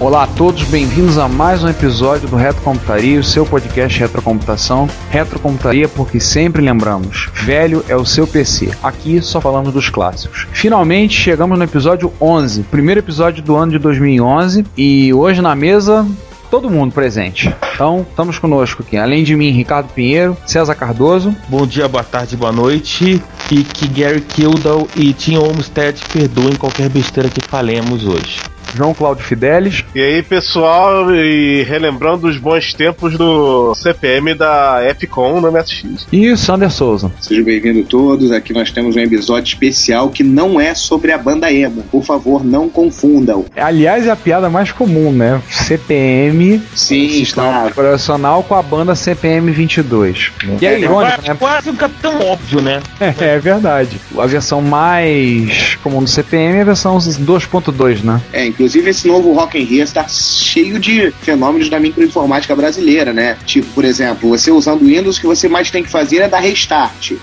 [0.00, 4.88] Olá a todos, bem-vindos a mais um episódio do Retrocomputaria, o seu podcast retrocomputação.
[5.10, 8.70] Retrocomputaria porque sempre lembramos, velho é o seu PC.
[8.82, 10.46] Aqui só falamos dos clássicos.
[10.54, 16.06] Finalmente chegamos no episódio 11, primeiro episódio do ano de 2011 e hoje na mesa
[16.50, 17.54] todo mundo presente.
[17.74, 21.36] Então, estamos conosco aqui, além de mim, Ricardo Pinheiro, César Cardoso.
[21.46, 23.22] Bom dia, boa tarde, boa noite.
[23.50, 28.49] E que Gary Kildall e Tim Olmstead perdoem qualquer besteira que falemos hoje.
[28.74, 29.84] João Cláudio Fidelis.
[29.94, 36.06] E aí, pessoal, e relembrando os bons tempos do CPM da Epicom no MSX.
[36.12, 37.10] E Sander Souza.
[37.20, 38.30] Sejam bem-vindos todos.
[38.32, 41.82] Aqui nós temos um episódio especial que não é sobre a banda emo.
[41.90, 43.44] Por favor, não confundam.
[43.56, 45.42] Aliás, é a piada mais comum, né?
[45.50, 47.68] CPM, Sim, claro.
[47.68, 50.32] operacional com a banda CPM 22.
[50.60, 51.36] E é irônico, quase, né?
[51.38, 52.80] quase um capitão óbvio, né?
[53.20, 54.00] É, verdade.
[54.16, 58.20] A versão mais comum do CPM é a versão 2.2, né?
[58.32, 63.36] É, inclusive esse novo Rock in Rio está cheio de fenômenos da microinformática brasileira, né?
[63.44, 66.40] Tipo, por exemplo, você usando Windows, o que você mais tem que fazer é dar
[66.40, 67.12] restart.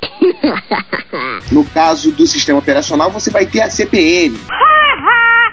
[1.50, 4.38] No caso do sistema operacional, você vai ter a CPM.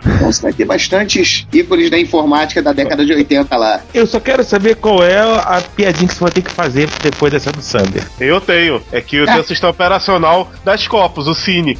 [0.05, 3.81] Então você vai ter bastantes ícones da informática da década de 80 lá.
[3.93, 7.31] Eu só quero saber qual é a piadinha que você vai ter que fazer depois
[7.31, 8.05] dessa do Sander.
[8.19, 8.81] Eu tenho.
[8.91, 11.77] É que eu tenho o sistema operacional das copos, o Cine.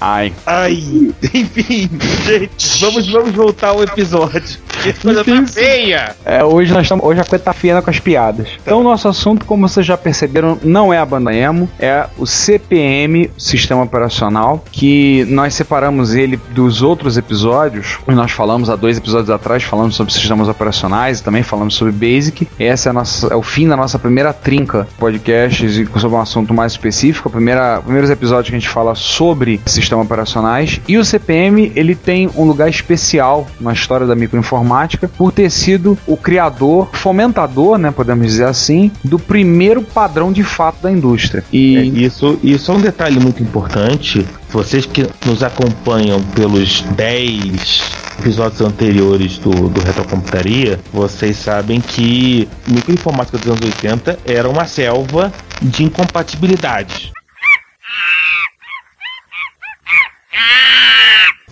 [0.00, 0.32] Ai.
[0.46, 1.90] Ai, enfim,
[2.24, 4.58] gente, vamos, vamos voltar ao episódio.
[4.82, 6.16] Que coisa tá feia!
[6.24, 6.90] É, hoje nós.
[6.90, 8.48] Hoje a coisa tá fiena com as piadas.
[8.62, 12.26] Então, o nosso assunto, como vocês já perceberam, não é a banda emo, é o
[12.26, 17.98] CPM, Sistema Operacional, que nós separamos ele dos outros episódios.
[18.06, 22.48] Nós falamos há dois episódios atrás, falamos sobre sistemas operacionais e também falamos sobre Basic.
[22.58, 26.54] Esse é, nossa, é o fim da nossa primeira trinca de podcasts sobre um assunto
[26.54, 27.28] mais específico.
[27.28, 30.80] A primeira, primeiros episódios que a gente fala sobre sistemas operacionais.
[30.88, 34.69] E o CPM, ele tem um lugar especial na história da microinformática
[35.08, 40.82] por ter sido o criador, fomentador, né, podemos dizer assim, do primeiro padrão de fato
[40.82, 41.44] da indústria.
[41.52, 44.26] É, E isso, isso é um detalhe muito importante.
[44.50, 47.82] Vocês que nos acompanham pelos 10
[48.20, 55.32] episódios anteriores do, do Retrocomputaria, vocês sabem que microinformática dos anos 80 era uma selva
[55.62, 57.10] de incompatibilidades.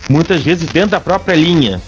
[0.09, 1.79] Muitas vezes dentro da própria linha,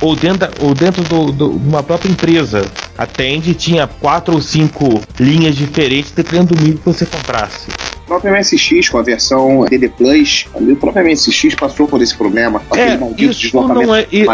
[0.00, 2.64] ou dentro, ou dentro do, de uma própria empresa.
[2.96, 7.68] A Tend tinha quatro ou cinco linhas diferentes dependendo do nível que você comprasse.
[8.10, 12.58] O próprio MSX, com a versão DD Plus, o próprio MSX passou por esse problema,
[12.58, 13.86] com aquele É, maldito isso deslocamento.
[13.86, 14.04] não é.
[14.10, 14.26] e-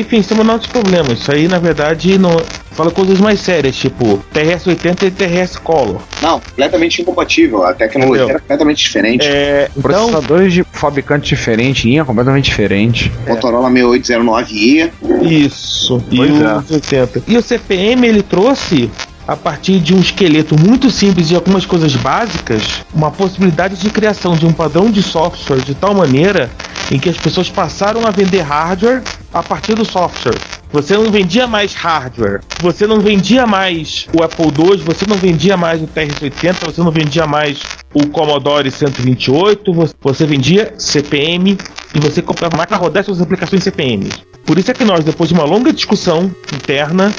[0.00, 1.18] enfim, isso é menor dos problemas.
[1.20, 2.40] Isso aí, na verdade, não.
[2.70, 6.00] Fala coisas mais sérias, tipo TRS-80 e TRS Color.
[6.22, 7.64] Não, completamente incompatível.
[7.64, 8.28] A tecnologia Entendeu?
[8.30, 9.26] era completamente diferente.
[9.26, 13.12] É, então, processadores de fabricante diferente, linha completamente diferente.
[13.26, 14.90] Motorola 6809i.
[15.22, 16.02] isso.
[16.10, 16.62] E o é.
[16.74, 17.22] 80.
[17.26, 18.88] E o CPM ele trouxe.
[19.28, 22.62] A partir de um esqueleto muito simples e algumas coisas básicas,
[22.94, 26.50] uma possibilidade de criação de um padrão de software de tal maneira
[26.90, 30.34] em que as pessoas passaram a vender hardware a partir do software.
[30.72, 35.58] Você não vendia mais hardware, você não vendia mais o Apple II, você não vendia
[35.58, 37.60] mais o TRS-80, você não vendia mais
[37.92, 41.58] o Commodore 128, vo- você vendia CPM
[41.94, 44.08] e você comprava máquina rodar suas aplicações CPM.
[44.46, 47.12] Por isso é que nós, depois de uma longa discussão interna,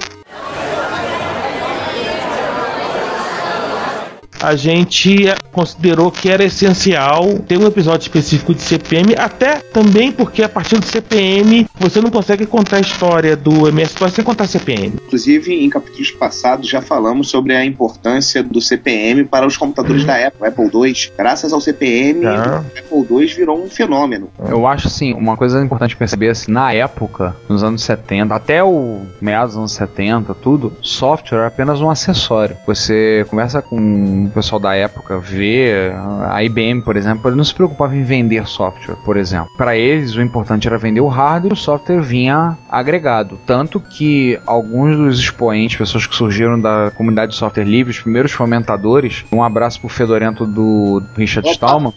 [4.41, 10.43] a gente considerou que era essencial ter um episódio específico de CPM, até também porque
[10.43, 14.93] a partir do CPM você não consegue contar a história do MS-DOS sem contar CPM.
[15.05, 20.27] Inclusive, em capítulos passados já falamos sobre a importância do CPM para os computadores da
[20.27, 20.93] Apple, Apple II.
[21.17, 22.63] Graças ao CPM, Tá.
[22.91, 24.29] o Apple II virou um fenômeno.
[24.47, 29.01] Eu acho assim, uma coisa importante perceber assim, na época, nos anos 70, até o
[29.21, 32.55] meados dos anos 70, tudo, software era apenas um acessório.
[32.65, 35.91] Você conversa com o pessoal da época, vê
[36.29, 39.49] a IBM, por exemplo, ele não se preocupava em vender software, por exemplo.
[39.57, 43.39] Para eles, o importante era vender o hardware, o software vinha agregado.
[43.45, 48.31] Tanto que alguns dos expoentes, pessoas que surgiram da comunidade de software livre, os primeiros
[48.31, 51.53] fomentadores, um abraço pro fedorento do Richard Opa.
[51.53, 51.93] Stallman,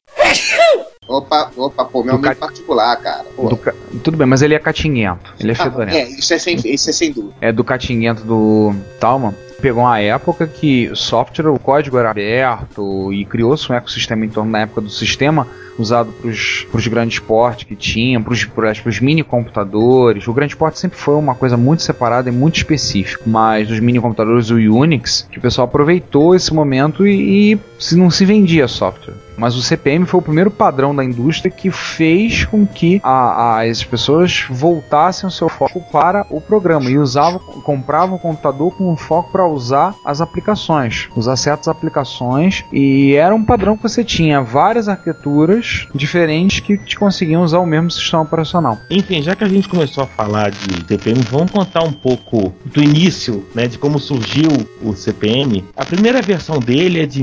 [1.08, 3.24] Opa, opa, pô, meu Do amigo ca- particular, cara.
[3.62, 5.96] Ca- tudo bem, mas ele é catinguento, ele é Ah, fedorento.
[5.96, 7.34] é, isso é sem, isso é sem dúvida.
[7.40, 13.24] é do catinguento do Talman, pegou uma época que software, o código era aberto e
[13.24, 15.46] criou-se um ecossistema em torno da época do sistema
[15.78, 16.28] usado para
[16.78, 20.26] os grandes portes que tinham, para os mini computadores.
[20.26, 24.00] O grande porte sempre foi uma coisa muito separada e muito específica, mas os mini
[24.00, 28.68] computadores, o Unix, que o pessoal aproveitou esse momento e, e se não se vendia
[28.68, 29.14] software.
[29.36, 33.10] Mas o CPM foi o primeiro padrão da indústria que fez com que a,
[33.58, 38.72] a- as pessoas voltassem o seu foco para o programa e usavam, compravam o computador
[38.76, 44.04] com foco para usar as aplicações, usar certas aplicações e era um padrão que você
[44.04, 48.78] tinha várias arquiteturas diferentes que te conseguiam usar o mesmo sistema operacional.
[48.90, 52.82] Enfim, já que a gente começou a falar de CPM, vamos contar um pouco do
[52.82, 54.50] início, né, de como surgiu
[54.82, 55.64] o CPM.
[55.76, 57.22] A primeira versão dele é de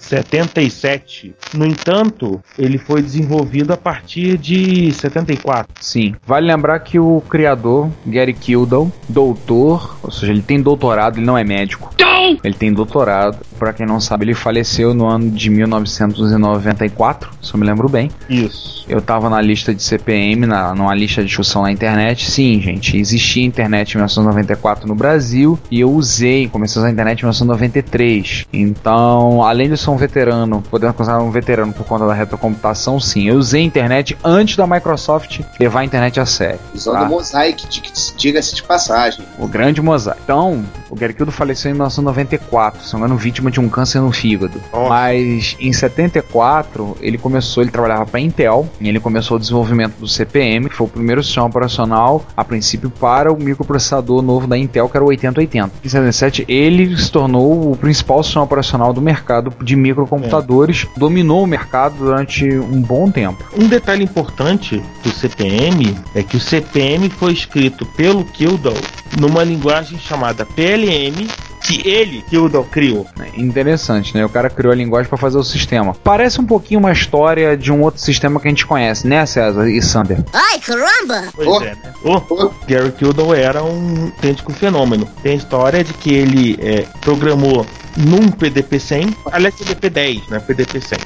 [0.00, 1.34] 1977.
[1.54, 5.72] No entanto, ele foi desenvolvido a partir de 74.
[5.80, 11.26] Sim, vale lembrar que o criador, Gary Kildall, doutor, ou seja, ele tem doutorado, ele
[11.26, 11.94] não é médico.
[12.44, 13.38] Ele tem doutorado.
[13.58, 18.10] Pra quem não sabe, ele faleceu no ano de 1994, se eu me lembro bem.
[18.28, 18.84] Isso.
[18.88, 22.30] Eu tava na lista de CPM, na, numa lista de discussão na internet.
[22.30, 26.92] Sim, gente, existia internet em 1994 no Brasil e eu usei, comecei a usar a
[26.92, 28.46] internet em 1993.
[28.52, 33.28] Então, além de ser um veterano, podendo considerar um veterano por conta da retrocomputação, sim,
[33.28, 36.60] eu usei a internet antes da Microsoft levar a internet a sério.
[36.74, 37.02] Usando tá?
[37.02, 37.82] o Mosaic, di-
[38.16, 39.24] diga-se de passagem.
[39.38, 40.20] O grande mosaico.
[40.24, 44.12] Então, o Garquildo faleceu em 1994, se não me engano, vítima de um câncer no
[44.12, 44.60] fígado.
[44.72, 44.88] Nossa.
[44.88, 50.08] Mas em 74, ele começou, ele trabalhava para Intel, e ele começou o desenvolvimento do
[50.08, 54.88] CPM, que foi o primeiro sistema operacional, a princípio, para o microprocessador novo da Intel,
[54.88, 55.70] que era o 8080.
[55.84, 61.46] Em 77, ele se tornou o principal sistema operacional do mercado de microcomputadores, dominou o
[61.46, 63.44] mercado durante um bom tempo.
[63.56, 68.76] Um detalhe importante do CPM é que o CPM foi escrito pelo Kildall
[69.18, 71.26] numa linguagem chamada PLM,
[71.62, 73.06] que ele, Kildall, criou.
[73.36, 74.24] Interessante, né?
[74.24, 75.94] O cara criou a linguagem para fazer o sistema.
[76.02, 79.68] Parece um pouquinho uma história de um outro sistema que a gente conhece, né, César
[79.68, 80.24] e Sander?
[80.32, 81.28] Ai, caramba!
[81.34, 81.62] Pois Oh.
[81.62, 81.92] é, né?
[82.02, 85.06] O Gary Kildall era um autêntico fenômeno.
[85.22, 90.40] Tem a história de que ele é, programou num PDP-100, aliás, PDP-10, né?
[90.40, 90.98] PDP-100.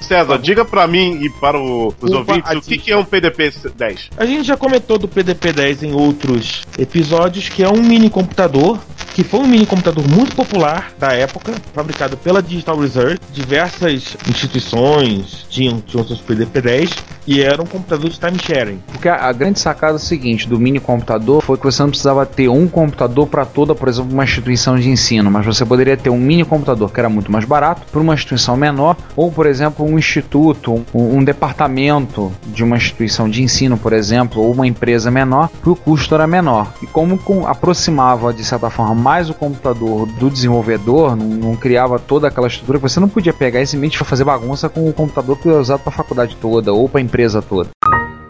[0.00, 4.10] César, diga pra mim e para o- os Opa, ouvintes o que é um PDP-10.
[4.16, 8.80] A gente já comentou do PDP-10 em outros episódios, que é um mini computador,
[9.14, 13.20] que foi um mini computador muito popular da época, fabricado pela Digital Research.
[13.32, 18.80] Diversas instituições tinham, tinham seus PDP-10 e era um computador de time sharing.
[18.90, 22.24] Porque a, a grande sacada é seguinte do mini computador foi que você não precisava
[22.26, 26.10] ter um computador para toda, por exemplo, uma instituição de ensino, mas você poderia ter
[26.10, 29.84] um mini computador que era muito mais barato para uma instituição menor, ou por exemplo,
[29.86, 35.10] um instituto, um, um departamento de uma instituição de ensino, por exemplo, ou uma empresa
[35.10, 36.72] menor, que o custo era menor.
[36.82, 41.98] E como com- aproximava de certa forma mais o computador do desenvolvedor, não, não criava
[41.98, 45.48] toda aquela estrutura, você não podia pegar e simplesmente fazer bagunça com o computador que
[45.48, 47.70] era usado para a faculdade toda ou para a empresa toda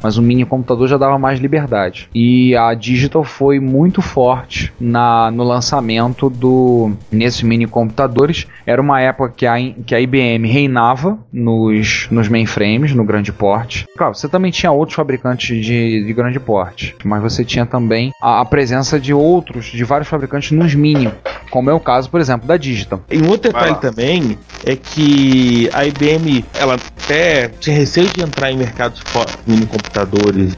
[0.03, 2.09] mas o mini computador já dava mais liberdade.
[2.15, 8.47] E a Digital foi muito forte na, no lançamento do nesses mini computadores.
[8.67, 9.55] Era uma época que a,
[9.87, 13.87] que a IBM reinava nos, nos mainframes, no grande porte.
[13.97, 18.41] Claro, você também tinha outros fabricantes de, de grande porte, mas você tinha também a,
[18.41, 21.11] a presença de outros, de vários fabricantes nos mini,
[21.51, 23.01] como é o caso, por exemplo, da Digital.
[23.11, 28.51] E um outro detalhe também é que a IBM ela até tinha receio de entrar
[28.51, 29.03] em mercados
[29.47, 29.92] mini computadores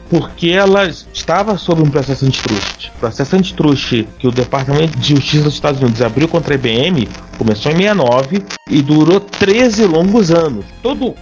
[0.09, 2.91] porque ela estava sob um processo antitrust.
[2.95, 7.07] O processo antitrust que o Departamento de Justiça dos Estados Unidos abriu contra a IBM
[7.37, 10.65] começou em 69 e durou 13 longos anos.
[10.81, 11.13] Todo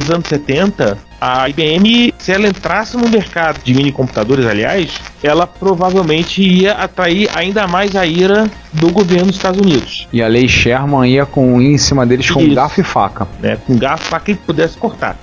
[0.00, 4.90] os anos 70, a IBM, se ela entrasse no mercado de mini computadores, aliás,
[5.22, 10.08] ela provavelmente ia atrair ainda mais a ira do governo dos Estados Unidos.
[10.12, 12.54] E a lei Sherman ia com em cima deles com Isso.
[12.54, 13.28] garfo e faca.
[13.40, 15.16] né, com garfo para quem pudesse cortar.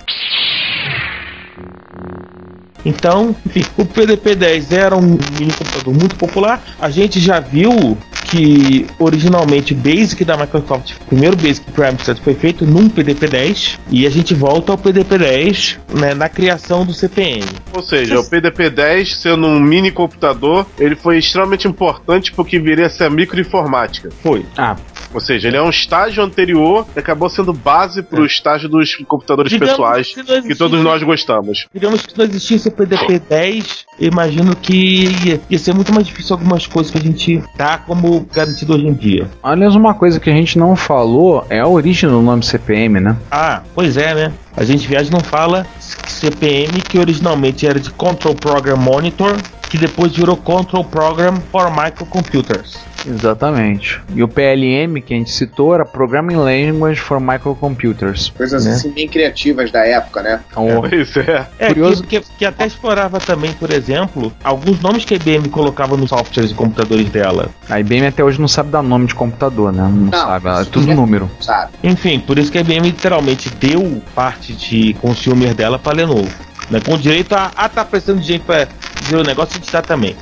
[1.99, 2.38] Mm-hmm.
[2.85, 6.61] Então, enfim, o PDP-10 era um mini computador muito popular.
[6.79, 7.97] A gente já viu
[8.29, 14.05] que originalmente o Basic da Microsoft, o primeiro Basic Amstrad foi feito num PDP-10 e
[14.05, 17.43] a gente volta ao PDP-10 né, na criação do CPM.
[17.73, 22.89] Ou seja, o PDP-10, sendo um mini computador, ele foi extremamente importante porque viria a
[22.89, 24.09] ser a microinformática.
[24.21, 24.45] Foi.
[24.57, 24.75] Ah,
[25.13, 28.95] Ou seja, ele é um estágio anterior que acabou sendo base para o estágio dos
[29.07, 31.65] computadores Digamos pessoais que que todos nós gostamos.
[31.73, 35.09] Digamos que não existisse o PDP-10, eu imagino que
[35.49, 38.93] ia, ser muito mais difícil algumas coisas que a gente dá como garantido hoje em
[38.93, 39.29] dia.
[39.43, 43.17] aliás, uma coisa que a gente não falou é a origem do nome CPM, né?
[43.29, 44.31] Ah, pois é, né?
[44.55, 49.35] A gente viaja não fala CPM, que originalmente era de Control Program Monitor,
[49.69, 52.88] que depois virou Control Program for Microcomputers.
[53.07, 54.01] Exatamente.
[54.13, 58.29] E o PLM que a gente citou era Programming Language for Microcomputers.
[58.35, 58.71] Coisas Né?
[58.71, 60.39] assim bem criativas da época, né?
[60.51, 61.47] Então, Pois é.
[61.59, 62.03] É, Curioso.
[62.03, 66.09] que, que, que até explorava também, por exemplo, alguns nomes que a IBM colocava nos
[66.09, 67.49] softwares e computadores dela.
[67.69, 69.83] a IBM até hoje não sabe dar nome de computador, né?
[69.83, 71.29] Não, Não, sabe, é isso tudo é- número.
[71.39, 71.71] Sabe?
[71.83, 76.29] Enfim, por isso que a IBM literalmente deu parte de consumer dela para Lenovo.
[76.69, 76.79] Né?
[76.85, 78.67] Com direito a, ah, tá precisando de gente para
[79.01, 80.15] dizer o negócio, a gente dá também.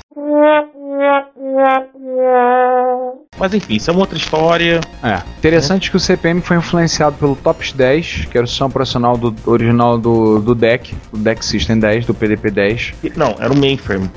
[3.37, 4.79] Mas enfim, isso é uma outra história.
[5.03, 5.21] É.
[5.37, 9.33] Interessante que o CPM foi influenciado pelo TOPS 10, que era o sistema operacional do
[9.45, 12.93] original do, do DEC, do DEC System 10, do PDP 10.
[13.15, 14.09] Não, era o mainframe.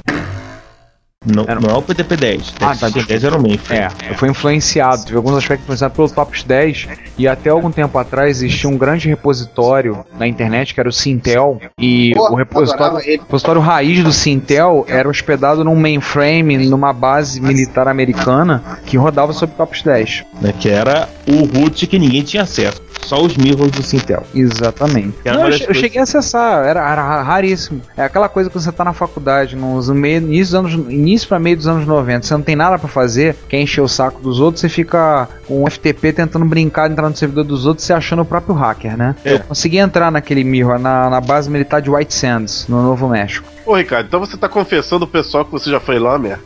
[1.26, 2.54] Não, Era- não é o PDP-10.
[2.62, 3.82] Ah, tá, O 10 era o mainframe.
[3.82, 8.42] É, foi influenciado, teve alguns aspectos influenciados pelo TOPS 10 e até algum tempo atrás
[8.42, 13.60] existia um grande repositório na internet que era o Sintel e Pô, o repositório, repositório
[13.60, 19.82] raiz do Sintel era hospedado num mainframe numa base militar americana que rodava sobre TOPS
[19.82, 20.24] 10.
[20.40, 22.80] Né, que era o root que ninguém tinha acesso.
[23.02, 24.22] Só os mirrors do Sintel.
[24.34, 25.16] Exatamente.
[25.24, 27.80] Não, eu, che- eu cheguei a acessar, era, era raríssimo.
[27.96, 31.56] É aquela coisa que você tá na faculdade, nos meio, início, anos, início pra meio
[31.56, 34.60] dos anos 90, você não tem nada pra fazer, quer encher o saco dos outros,
[34.60, 38.24] você fica com o FTP tentando brincar, entrar no servidor dos outros, se achando o
[38.24, 39.16] próprio hacker, né?
[39.24, 39.34] É.
[39.34, 43.48] Eu consegui entrar naquele mirror, na, na base militar de White Sands, no Novo México.
[43.66, 46.40] Ô, Ricardo, então você tá confessando o pessoal que você já foi lá, merda?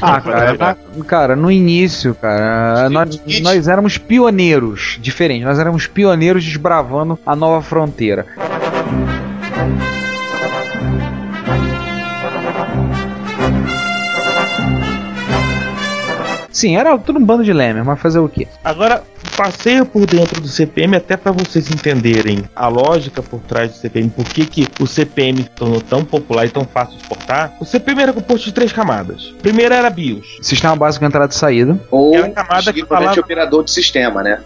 [0.00, 6.44] Ah, cara, na- cara, no início, cara, nós, nós éramos pioneiros, diferente, nós éramos pioneiros
[6.44, 8.26] desbravando a nova fronteira.
[16.50, 18.46] Sim, era tudo um bando de lemer, mas fazer o quê?
[18.64, 19.02] Agora,
[19.40, 24.10] passeio por dentro do CPM até para vocês entenderem a lógica por trás do CPM,
[24.10, 27.56] por que, que o CPM se tornou tão popular e tão fácil de exportar.
[27.58, 29.34] O CPM era composto de três camadas.
[29.40, 30.26] Primeira era BIOS.
[30.42, 34.40] Sistema básico de entrada e saída, Ou Aquela camada que falava- operador de sistema, né?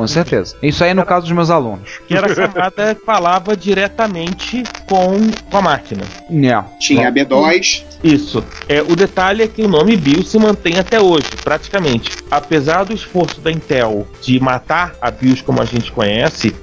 [0.00, 0.56] Com certeza.
[0.62, 2.00] Isso aí no caso dos meus alunos.
[2.08, 6.02] Que era a camada que falava diretamente com, com a máquina.
[6.30, 6.78] É.
[6.78, 8.42] Tinha a B2, Isso.
[8.68, 12.10] É, o detalhe é que o nome BIOS se mantém até hoje, praticamente.
[12.30, 16.54] Apesar do esforço da Intel de matar a BIOS como a gente conhece,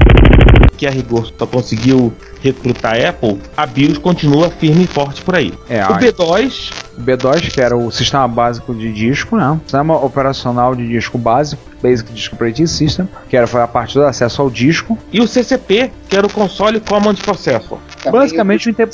[0.77, 5.35] que a rigor só conseguiu recrutar a Apple, a BIOS continua firme e forte por
[5.35, 5.53] aí.
[5.69, 9.59] É, O a- B2, B2, que era o sistema básico de disco, né?
[9.63, 14.03] Sistema operacional de disco básico, Basic Disk Operating System, que era foi a parte do
[14.03, 14.97] acesso ao disco.
[15.13, 17.77] e o CCP, que era o Console Command Processor.
[18.03, 18.89] também Basicamente o, inter-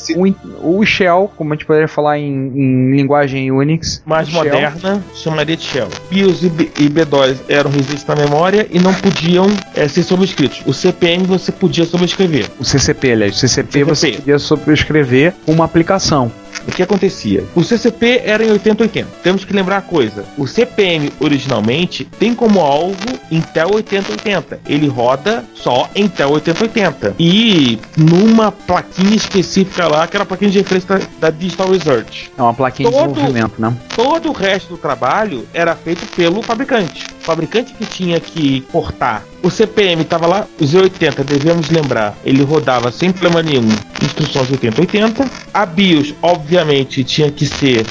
[0.62, 4.01] o, Shell, como a gente poderia falar em, em linguagem Unix.
[4.05, 5.88] Mais moderna, chamaria de Shell.
[6.12, 10.62] BIOS e, B, e B2 eram resistentes na memória e não podiam eh, ser sobrescritos.
[10.65, 12.48] O CPM você podia sobrescrever.
[12.60, 14.17] O CCP, aliás, o CCP, você CCP.
[14.24, 16.31] podia sobrescrever uma aplicação.
[16.67, 17.43] O que acontecia?
[17.55, 19.10] O CCP era em 8080.
[19.22, 22.96] Temos que lembrar a coisa: o CPM originalmente tem como alvo
[23.32, 24.62] Intel 8080.
[24.67, 27.15] Ele roda só Intel 8080.
[27.20, 32.32] E numa plaquinha específica lá, que era a plaquinha de referência da, Digital Research.
[32.38, 33.74] É uma plaquinha de Todo- desenvolvimento, né?
[33.96, 37.08] Todo o resto do trabalho era feito pelo fabricante.
[37.23, 39.23] Fabricante que tinha que portar.
[39.41, 43.67] O CPM estava lá, o Z80, devemos lembrar, ele rodava sem problema nenhum
[44.01, 45.29] instruções 8080.
[45.53, 47.85] A BIOS, obviamente, tinha que ser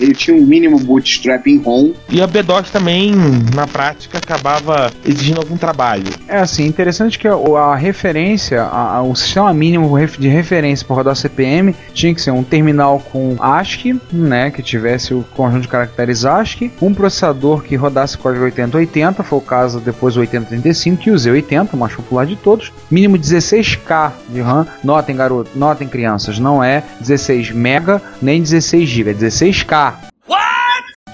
[0.00, 1.92] Ele tinha um mínimo bootstrap em ROM.
[2.08, 3.12] E a B-DOS também,
[3.54, 6.04] na prática, acabava exigindo algum trabalho.
[6.28, 10.96] É assim, interessante que a, a referência, a- a- o sistema mínimo de referência para
[10.96, 15.68] rodar CPM tinha que ser um terminal com ASCII, né, que tivesse o conjunto de
[15.68, 21.10] caracteres ASCII, um processador que rodasse código 8080, foi o caso depois do 8035 e
[21.12, 24.66] o Z80, o mais popular de todos, mínimo 16K de RAM.
[24.82, 30.13] Notem, garoto, notem crianças, não é 16 mega nem 16 GB, é 16K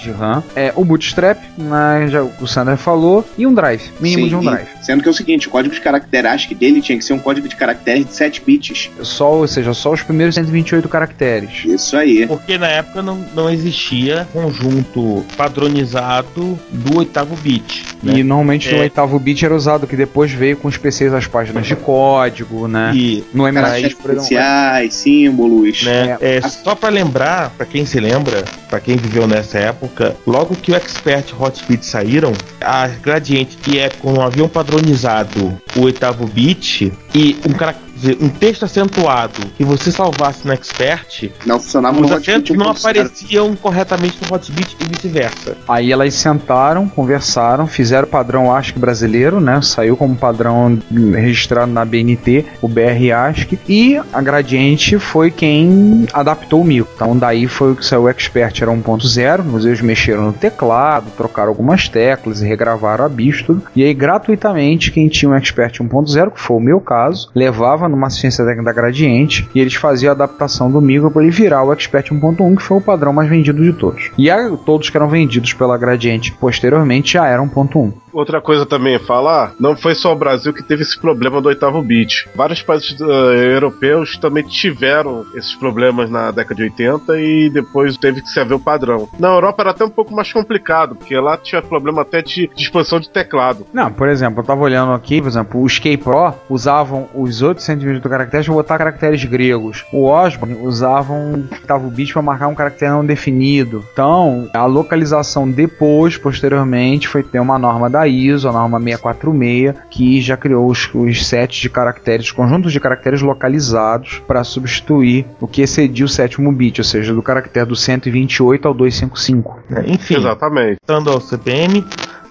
[0.00, 0.42] de RAM.
[0.56, 4.42] É o bootstrap, né, já o Sander falou, e um drive, mínimo Sim, de um
[4.42, 4.68] e- drive.
[4.82, 7.18] Sendo que é o seguinte, o código de caractere ASCII dele tinha que ser um
[7.18, 8.90] código de caracteres de 7 bits.
[9.02, 11.64] Só, ou seja, só os primeiros 128 caracteres.
[11.64, 12.26] Isso aí.
[12.26, 17.84] Porque na época não, não existia conjunto padronizado do oitavo bit.
[18.02, 18.14] né?
[18.18, 18.80] E normalmente no É.
[18.82, 22.92] oitavo bit era usado, que depois veio com os PCs as páginas de código, né?
[22.94, 24.22] E, No MSX, por exemplo.
[24.22, 25.82] especiais, símbolos.
[25.82, 30.54] né, é, só pra lembrar, pra quem se lembra, pra quem viveu nessa época, logo
[30.54, 36.26] que o Expert e Hotbit saíram, a Gradiente e Epicon não haviam padronizado o oitavo
[36.26, 37.89] bit e um caractere
[38.20, 42.78] um texto acentuado que você salvasse no Expert, Não funcionava os acentos não 1.0.
[42.78, 45.56] apareciam corretamente no Hotbit e vice-versa.
[45.68, 49.60] Aí elas sentaram, conversaram, fizeram o padrão ASCII brasileiro, né?
[49.62, 50.78] Saiu como padrão
[51.12, 56.90] registrado na BNT, o BR ASCII, e a Gradiente foi quem adaptou o micro.
[56.94, 61.10] Então daí foi o que saiu o Expert, era 1.0, mas eles mexeram no teclado,
[61.16, 63.62] trocaram algumas teclas e regravaram a bicho tudo.
[63.74, 68.08] E aí gratuitamente quem tinha um Expert 1.0, que foi o meu caso, levava numa
[68.08, 72.10] técnica da Gradiente e eles faziam a adaptação do micro para ele virar o Expert
[72.10, 74.10] 1.1, que foi o padrão mais vendido de todos.
[74.16, 77.92] E a, todos que eram vendidos pela Gradiente posteriormente já eram 1.1.
[78.12, 81.80] Outra coisa também falar, não foi só o Brasil que teve esse problema do oitavo
[81.82, 82.28] bit.
[82.34, 88.20] Vários países eh, europeus também tiveram esses problemas na década de 80 e depois teve
[88.20, 89.08] que se haver o padrão.
[89.18, 92.98] Na Europa era até um pouco mais complicado, porque lá tinha problema até de, expansão
[92.98, 93.66] de teclado.
[93.72, 98.08] Não, por exemplo, eu tava olhando aqui, por exemplo, os K-Pro usavam os outros 128
[98.08, 99.84] caracteres para botar caracteres gregos.
[99.92, 103.84] O Osborne usavam oitavo bit para marcar um caractere não definido.
[103.92, 110.20] Então, a localização depois, posteriormente, foi ter uma norma da ISO, a norma 646, que
[110.20, 115.46] já criou os, os sets de caracteres, os conjuntos de caracteres localizados para substituir o
[115.46, 119.60] que excedia o sétimo bit, ou seja, do caractere do 128 ao 255.
[119.68, 119.84] né?
[119.86, 120.78] Enfim, Exatamente.
[120.86, 121.84] voltando ao CPM,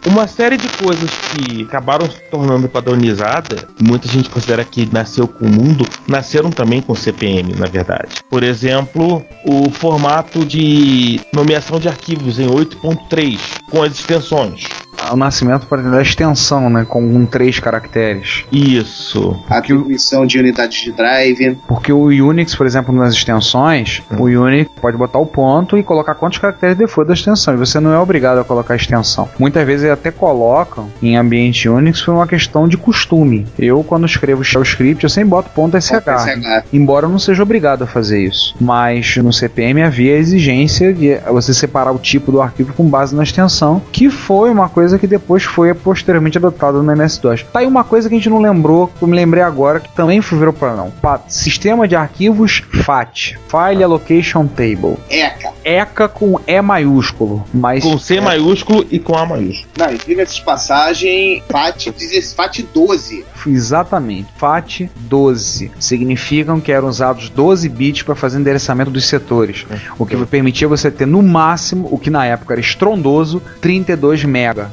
[0.06, 5.46] uma série de coisas que acabaram se tornando padronizada, muita gente considera que nasceu com
[5.46, 8.24] o mundo, nasceram também com o CPM, na verdade.
[8.30, 13.39] Por exemplo, o formato de nomeação de arquivos em 8.3,
[13.70, 14.63] com as extensões.
[15.12, 18.46] O nascimento para da extensão, né, com um três caracteres.
[18.52, 19.36] Isso.
[19.50, 21.58] Atribuição de unidades de drive.
[21.68, 26.16] Porque o Unix, por exemplo, nas extensões, o Unix pode botar o ponto e colocar
[26.16, 27.54] quantos caracteres depois da extensão.
[27.54, 29.28] E você não é obrigado a colocar a extensão.
[29.40, 33.48] Muitas vezes eles até colocam em ambiente Unix por uma questão de costume.
[33.58, 35.88] Eu, quando escrevo shell script, eu sempre boto ponto SH.
[35.88, 36.66] SH.
[36.72, 38.56] Embora eu não seja obrigado a fazer isso.
[38.60, 43.16] Mas no CPM havia a exigência de você separar o tipo do arquivo com base
[43.16, 47.43] na extensão, que foi uma coisa que depois foi posteriormente adotada no MS-DOS.
[47.52, 49.89] Tá aí uma coisa que a gente não lembrou, que eu me lembrei agora, que
[49.95, 50.89] também foi virou para não.
[50.89, 54.97] Pa- Sistema de arquivos FAT, File Allocation Table.
[55.10, 55.52] ECA.
[55.63, 59.67] ECA com E maiúsculo, mas Com C maiúsculo e com A maiúsculo.
[59.78, 63.25] Não, e diga-se de passagem, FAT, diz FAT 12.
[63.45, 64.28] Exatamente.
[64.38, 69.65] FAT 12 significam que eram usados 12 bits para fazer endereçamento dos setores,
[69.97, 74.71] o que permitia você ter no máximo, o que na época era estrondoso, 32 mega.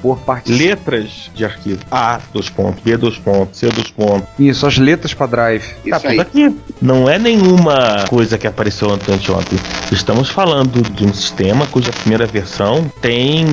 [0.00, 0.58] Por partição.
[0.58, 1.80] Letras de arquivo.
[1.90, 4.28] A, dois pontos, B, dois pontos, C, dois pontos.
[4.38, 5.62] Isso, as letras para drive.
[5.62, 6.20] Isso tá tudo aí.
[6.20, 6.56] aqui.
[6.80, 9.58] Não é nenhuma coisa que apareceu ontem ontem.
[9.92, 13.44] Estamos falando de um sistema cuja primeira versão tem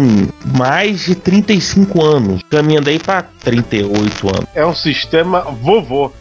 [0.57, 4.47] mais de 35 anos, caminhando aí para 38 anos.
[4.55, 6.11] É um sistema vovô.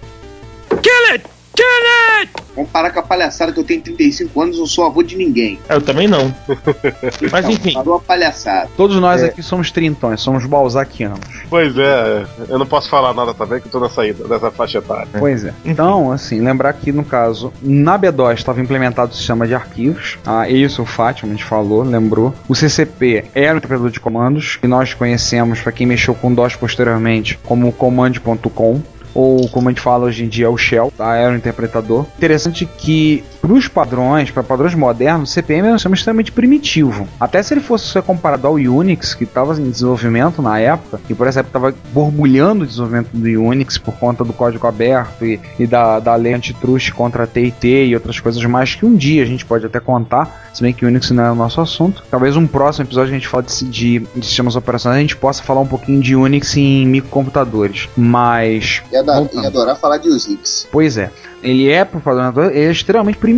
[2.55, 5.59] Comparar com a palhaçada que eu tenho 35 anos, eu sou avô de ninguém.
[5.69, 6.35] Eu também não.
[7.31, 8.71] Mas Não, enfim, Parou a palhaçada.
[8.77, 11.21] Todos nós aqui somos trintões, somos balzaquianos.
[11.51, 14.79] Pois é, eu não posso falar nada também que eu tô na saída dessa faixa
[14.79, 15.09] etária.
[15.19, 15.53] Pois é.
[15.65, 20.19] Então, assim, lembrar que no caso, na B2 estava implementado o sistema de arquivos.
[20.25, 22.35] Ah, isso o Fátima, a gente falou, lembrou.
[22.49, 26.57] O CCP era o interpretador de comandos, que nós conhecemos, para quem mexeu com DOS
[26.57, 28.83] posteriormente, como o command.com.
[29.17, 31.17] Ou como a gente fala hoje em dia, é o Shell, tá?
[31.17, 32.05] Era o interpretador.
[32.19, 37.07] Interessante que para os padrões, para padrões modernos, o CPM é um sistema extremamente primitivo.
[37.21, 41.15] Até se ele fosse ser comparado ao Unix, que estava em desenvolvimento na época, e
[41.15, 45.39] por essa época estava borbulhando o desenvolvimento do Unix por conta do código aberto e,
[45.61, 49.23] e da, da lei antitrust contra a TIT e outras coisas mais que um dia
[49.23, 52.03] a gente pode até contar, se bem que o Unix não é o nosso assunto.
[52.11, 55.41] Talvez um próximo episódio a gente fale de, de, de sistemas operacionais, a gente possa
[55.45, 57.89] falar um pouquinho de Unix em microcomputadores.
[57.97, 58.83] Mas.
[58.93, 59.01] Ia
[59.47, 60.67] adorar falar de Unix.
[60.73, 61.13] Pois é.
[61.43, 63.36] Ele é, por padronador, ele é extremamente primitivo.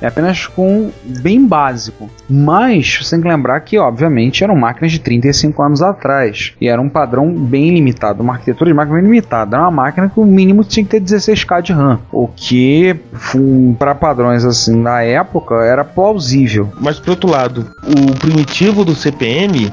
[0.00, 2.10] É apenas com bem básico.
[2.28, 6.52] Mas você tem que lembrar que, obviamente, eram máquinas de 35 anos atrás.
[6.60, 8.22] E era um padrão bem limitado.
[8.22, 9.56] Uma arquitetura de máquina bem limitada.
[9.56, 12.00] Era uma máquina que o mínimo tinha que ter 16K de RAM.
[12.12, 12.96] O que,
[13.78, 16.70] para padrões assim da época, era plausível.
[16.80, 19.72] Mas por outro lado, o primitivo do CPM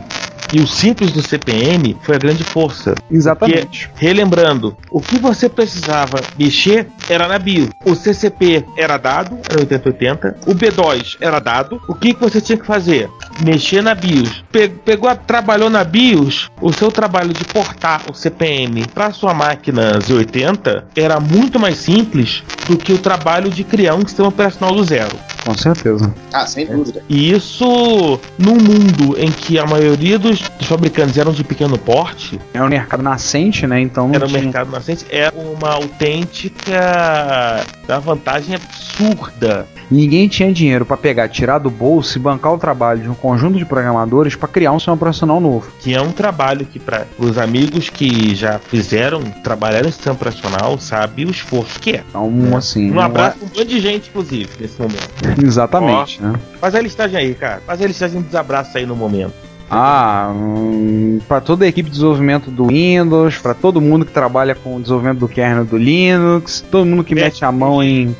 [0.53, 2.95] e o simples do CPM foi a grande força.
[3.11, 3.89] Exatamente.
[3.95, 7.69] Relembrando, o que você precisava mexer era na BIOS.
[7.85, 10.37] O CCP era dado, era 8080.
[10.47, 11.81] O B2 era dado.
[11.87, 13.09] O que que você tinha que fazer?
[13.43, 14.43] Mexer na BIOS.
[14.51, 19.99] Pe- Pegou, trabalhou na BIOS, o seu trabalho de portar o CPM para sua máquina
[19.99, 24.83] Z80 era muito mais simples do que o trabalho de criar um sistema operacional do
[24.83, 25.15] zero.
[25.47, 26.13] Com certeza.
[26.33, 27.01] Ah, sem dúvida.
[27.07, 32.37] E isso num mundo em que a maioria dos, dos fabricantes eram de pequeno porte,
[32.53, 33.79] Era um mercado nascente, né?
[33.79, 39.65] Então era um tinha- mercado nascente, era uma autêntica da vantagem absurda.
[39.89, 43.57] Ninguém tinha dinheiro para pegar, tirar do bolso e bancar o trabalho de um conjunto
[43.57, 45.71] de programadores para criar um sistema profissional novo.
[45.79, 50.77] Que é um trabalho que, para os amigos que já fizeram, trabalharam em sistema operacional,
[50.77, 52.03] sabe o esforço que é.
[52.09, 52.91] Então, assim.
[52.91, 55.07] Um abraço pra um monte de gente, inclusive, nesse momento.
[55.41, 56.33] Exatamente, né?
[56.59, 57.61] Faz a listagem aí, cara.
[57.65, 59.47] Faz a listagem de desabraço aí no momento.
[59.69, 64.55] Ah, hum, para toda a equipe de desenvolvimento do Windows, para todo mundo que trabalha
[64.55, 68.15] com o desenvolvimento do kernel do Linux, todo mundo que mete a mão em,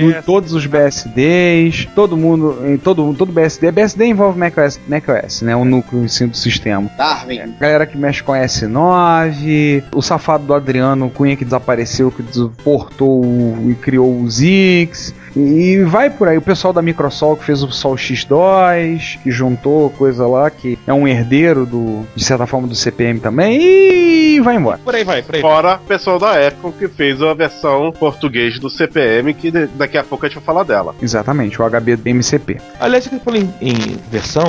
[0.00, 5.54] em todos os BSDs, todo mundo, em todo todo BSD, BSD envolve macOS, macOS, né,
[5.54, 6.90] o núcleo em si do sistema.
[6.98, 7.54] Darwin.
[7.60, 12.22] Galera que mexe com S9, o safado do Adriano Cunha que desapareceu, que
[12.64, 13.22] portou
[13.68, 16.36] e criou o Zix, e vai por aí.
[16.38, 20.92] O pessoal da Microsoft que fez o Sol X2, que juntou coisa lá, que é
[20.92, 24.78] um herdeiro do, de certa forma do CPM também, e vai embora.
[24.78, 25.40] Por aí vai, por aí.
[25.40, 30.04] Fora o pessoal da Apple que fez a versão português do CPM, que daqui a
[30.04, 30.94] pouco a gente vai falar dela.
[31.00, 32.58] Exatamente, o HBMCP.
[32.78, 33.74] Aliás, que falou em, em
[34.10, 34.44] versão,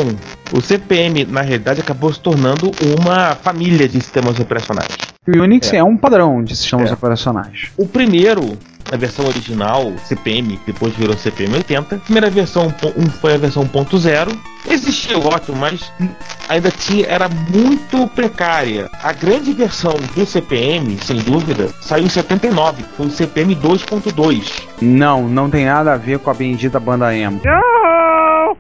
[0.54, 4.90] o CPM na realidade acabou se tornando uma família de sistemas operacionais.
[5.28, 6.94] O Unix é, um padrão de sistemas É.
[6.94, 7.72] operacionais.
[7.78, 8.58] O primeiro,
[8.92, 13.38] a versão original, CPM, que depois virou CPM 80, a primeira versão um foi a
[13.38, 14.38] versão 1.0.
[14.70, 15.92] Existia ótimo, mas
[16.48, 18.90] ainda tinha, era muito precária.
[19.02, 24.64] A grande versão do CPM, sem dúvida, saiu em 79, foi o CPM 2.2.
[24.82, 27.42] Não, não tem nada a ver com a bendita banda emo.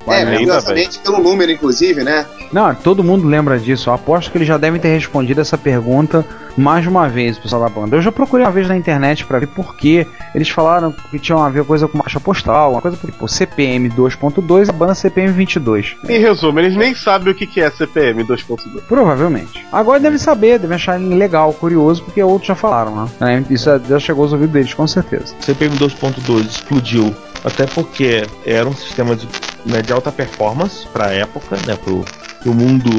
[0.07, 2.25] É, curiosamente pelo número, inclusive, né?
[2.51, 3.89] Não, todo mundo lembra disso.
[3.89, 6.25] Eu aposto que eles já devem ter respondido essa pergunta
[6.57, 7.95] mais de uma vez, o pessoal da banda.
[7.95, 11.43] Eu já procurei uma vez na internet pra ver por que eles falaram que tinham
[11.43, 14.95] a ver coisa com marcha postal, uma coisa por tipo CPM 2.2 e a banda
[14.95, 15.95] CPM 22.
[16.07, 18.81] Em resumo, eles nem sabem o que é CPM 2.2.
[18.87, 19.65] Provavelmente.
[19.71, 23.43] Agora devem saber, devem achar legal, curioso, porque outros já falaram, né?
[23.49, 25.35] É, Isso já chegou aos ouvidos deles, com certeza.
[25.39, 29.27] CPM 2.2 explodiu, até porque era um sistema de,
[29.65, 32.03] né, de alta performance para a época, né, pro,
[32.41, 32.89] pro mundo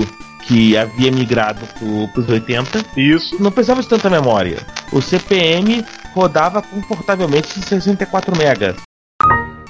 [0.42, 1.60] que havia migrado
[2.12, 2.84] para os 80.
[2.96, 3.42] Isso.
[3.42, 4.58] Não precisava de tanta memória.
[4.92, 8.91] O CPM rodava confortavelmente em 64 MB.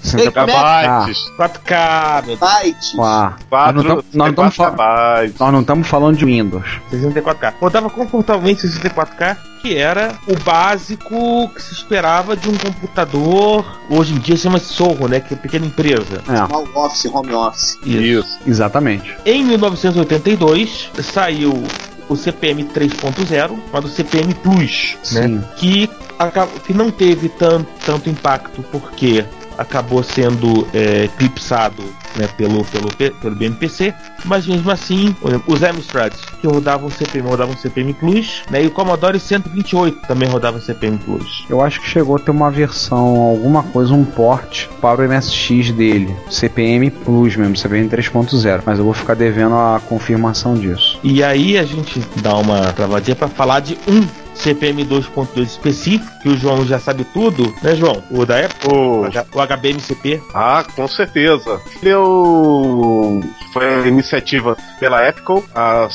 [0.03, 1.31] Gigabytes.
[1.37, 2.93] 4K, meu Deus, Bytes.
[2.99, 5.53] Ah, nós 4, não tam- nós não estamos falando.
[5.53, 6.65] não estamos falando de Windows.
[6.91, 7.55] 64K.
[7.61, 13.65] Rodava confortavelmente em 64K, que era o básico que se esperava de um computador.
[13.89, 15.21] Hoje em dia chama-se Sorro, né?
[15.21, 16.21] Que é pequena empresa.
[16.29, 17.79] É, Home office, home office.
[17.85, 18.39] Isso.
[18.47, 19.15] exatamente.
[19.25, 21.63] Em 1982 saiu
[22.09, 25.23] o CPM 3.0, chamado CPM Plus, né?
[25.29, 25.45] Sim.
[25.57, 29.25] Que, aca- que não teve tan- tanto impacto porque
[29.63, 31.83] acabou sendo é, eclipsado
[32.17, 33.95] né, pelo, pelo, pelo BMPC,
[34.25, 35.15] mas mesmo assim,
[35.47, 40.61] os Amstrads que rodavam CPM rodavam CPM Plus, né, e o Commodore 128 também rodava
[40.61, 41.45] CPM Plus.
[41.49, 45.73] Eu acho que chegou a ter uma versão, alguma coisa, um port para o MSX
[45.73, 46.15] dele.
[46.31, 48.63] CPM Plus mesmo, CPM 3.0.
[48.65, 50.99] Mas eu vou ficar devendo a confirmação disso.
[51.03, 56.29] E aí a gente dá uma travadinha para falar de um CPM 2.2 específico, que
[56.29, 58.03] o João já sabe tudo, né, João?
[58.11, 59.03] O da época, O...
[59.03, 60.21] o HBMCP.
[60.35, 61.61] Ah, com certeza.
[61.83, 63.21] Ele o
[63.53, 65.43] foi a iniciativa pela Apple.
[65.55, 65.89] a-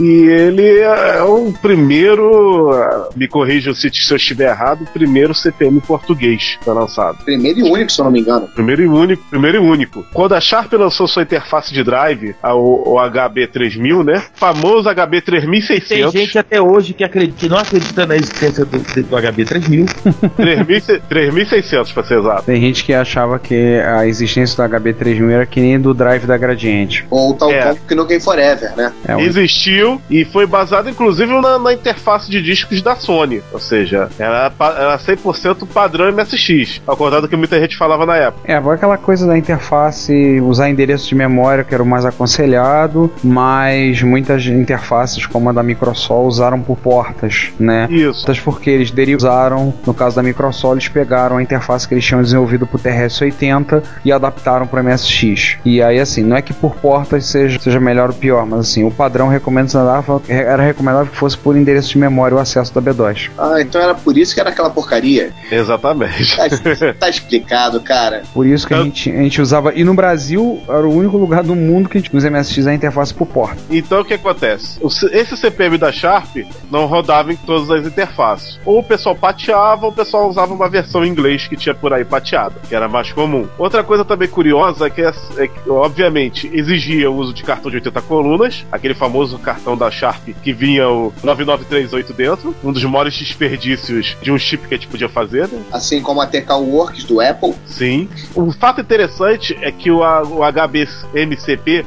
[0.00, 2.70] e ele é o primeiro,
[3.16, 7.18] me corrija se se eu estiver errado, o primeiro CPM português que foi lançado.
[7.24, 8.46] Primeiro e único, se eu não me engano.
[8.48, 10.04] Primeiro e único, primeiro e único.
[10.12, 14.22] Quando a Sharp lançou sua interface de drive, a- o, o HB3000, né?
[14.34, 16.12] Famoso Tem HB3600.
[16.12, 19.88] gente até hoje que, acredita, que não acredita na existência do, do HB3000.
[20.36, 22.42] 3000 3600 pra ser exato.
[22.44, 26.36] Tem gente que achava que a existência do HB3000 era que nem do drive da
[26.36, 27.06] Gradiente.
[27.10, 27.62] Ou tal É.
[27.62, 28.92] como que no Game Forever, né?
[29.06, 33.42] É, o- Existiu e foi baseado inclusive na, na interface de discos da Sony.
[33.52, 36.80] Ou seja, era, era 100% padrão MSX.
[36.86, 38.50] Ao contrário do que muita gente falava na época.
[38.50, 43.12] É, foi aquela coisa da interface usar endereço de memória que era o mais aconselhado,
[43.22, 47.86] mas muitas interfaces, como a da Microsol, usaram por portas, né?
[47.90, 48.26] Isso.
[48.44, 52.66] Porque eles derivaram, no caso da Microsol, eles pegaram a interface que eles tinham desenvolvido
[52.66, 55.56] pro TRS-80 e adaptaram para MSX.
[55.64, 58.84] E aí, assim, não é que por portas seja, seja melhor ou pior, mas assim,
[58.84, 63.30] o padrão recomendava, era recomendável que fosse por endereço de memória o acesso da B2.
[63.38, 65.32] Ah, então era por isso que era aquela porcaria.
[65.50, 66.36] Exatamente.
[66.36, 68.22] Tá, tá explicado, cara.
[68.32, 69.72] Por isso que a Eu- gente, a gente usava.
[69.74, 72.74] E no Brasil era o único lugar do mundo que a gente usa MSX a
[72.74, 73.56] interface por porta.
[73.70, 74.78] Então o que acontece?
[75.12, 76.36] Esse CPM da Sharp
[76.70, 78.60] não rodava em todas as interfaces.
[78.62, 81.94] Ou o pessoal pateava, ou o pessoal usava uma versão em inglês que tinha por
[81.94, 83.48] aí pateada, que era mais comum.
[83.56, 87.78] Outra coisa também curiosa é que, é que, obviamente, exigia o uso de cartão de
[87.78, 93.16] 80 colunas, aquele famoso cartão da Sharp que vinha o 9938 dentro, um dos maiores
[93.16, 95.62] desperdícios de um chip que a gente podia fazer, né?
[95.72, 97.54] Assim como a TK Works do Apple.
[97.64, 98.10] Sim.
[98.34, 101.86] O fato interessante é que o, o HBMCP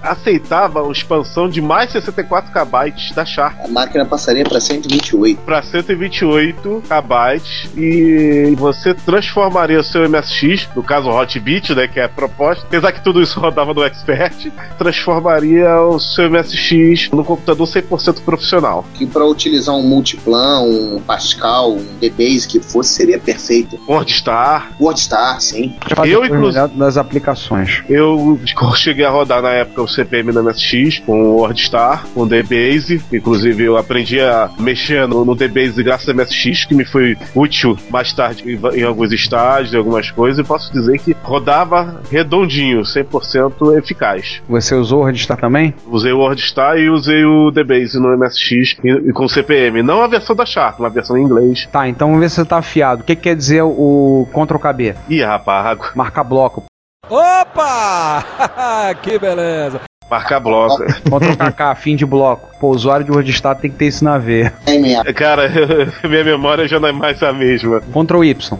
[0.00, 4.60] aceitava a expansão de mais 64 KB da Sharp A máquina passaria para
[5.00, 5.40] 128.
[5.44, 7.42] para 128 KB
[7.76, 12.64] e você transformaria o seu MSX, no caso o Hotbit, né, que é a proposta,
[12.66, 18.84] apesar que tudo isso rodava no Expert, transformaria o seu MSX num computador 100% profissional.
[18.94, 23.78] Que para utilizar um Multiplan, um Pascal, um DBase que fosse, seria perfeito.
[23.88, 25.74] WordStar, WordStar, sim.
[26.04, 27.82] Eu, inclusive- das aplicações.
[27.88, 28.38] Eu
[28.74, 33.02] cheguei a rodar na época o CPM na MSX com o WordStar, com o DBase.
[33.12, 37.76] Inclusive, eu aprendi a mexer no, no DBase graças ao MSX, que me foi útil
[37.90, 40.38] mais tarde em, alguns estágios, em algumas coisas.
[40.38, 44.42] E posso dizer que rodava redondinho, 100% eficaz.
[44.48, 45.74] Você usou o Registar também?
[45.86, 49.82] Usei o WordStar e usei o DBase no MSX e, e com CPM.
[49.82, 51.68] Não a versão da Sharp, uma versão em inglês.
[51.70, 53.02] Tá, então vamos ver se você tá afiado.
[53.02, 54.94] O que, que quer dizer o Ctrl KB?
[55.08, 55.78] Ih, rapaz.
[55.94, 56.64] Marca bloco.
[57.08, 58.24] Opa!
[59.02, 59.91] que beleza!
[60.12, 60.84] Marcar bloco.
[60.84, 62.50] Ctrl KK, fim de bloco.
[62.60, 64.52] Pô, o usuário de WordStar tem que ter isso na veia.
[64.66, 65.04] É mesmo.
[65.14, 65.48] Cara,
[66.04, 67.80] minha memória já não é mais a mesma.
[67.80, 68.58] Ctrl Y.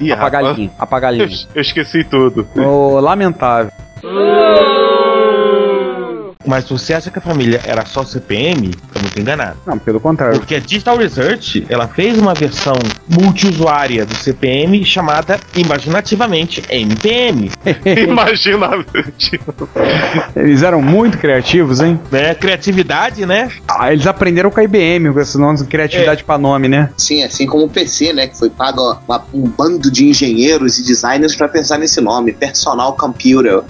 [0.00, 0.56] Ih, Apagar rapaz.
[0.56, 0.70] linha.
[0.78, 1.38] Apagar Eu, linha.
[1.54, 2.48] eu esqueci tudo.
[2.56, 3.70] Ô, lamentável.
[6.46, 9.58] Mas se você acha que a família era só CPM, tá muito enganado.
[9.66, 10.38] Não, pelo contrário.
[10.38, 12.74] Porque a Digital Research, ela fez uma versão
[13.08, 17.50] multiusuária do CPM chamada, imaginativamente, MPM.
[18.08, 18.70] Imagina.
[20.34, 22.00] Eles eram muito criativos, hein?
[22.10, 22.34] Né?
[22.34, 23.50] Criatividade, né?
[23.68, 26.90] Ah, eles aprenderam com a IBM, com esse nome de criatividade pra nome, né?
[26.96, 28.26] Sim, assim como o PC, né?
[28.26, 32.94] Que foi pago uma- um bando de engenheiros e designers para pensar nesse nome, Personal
[32.96, 33.60] Computer.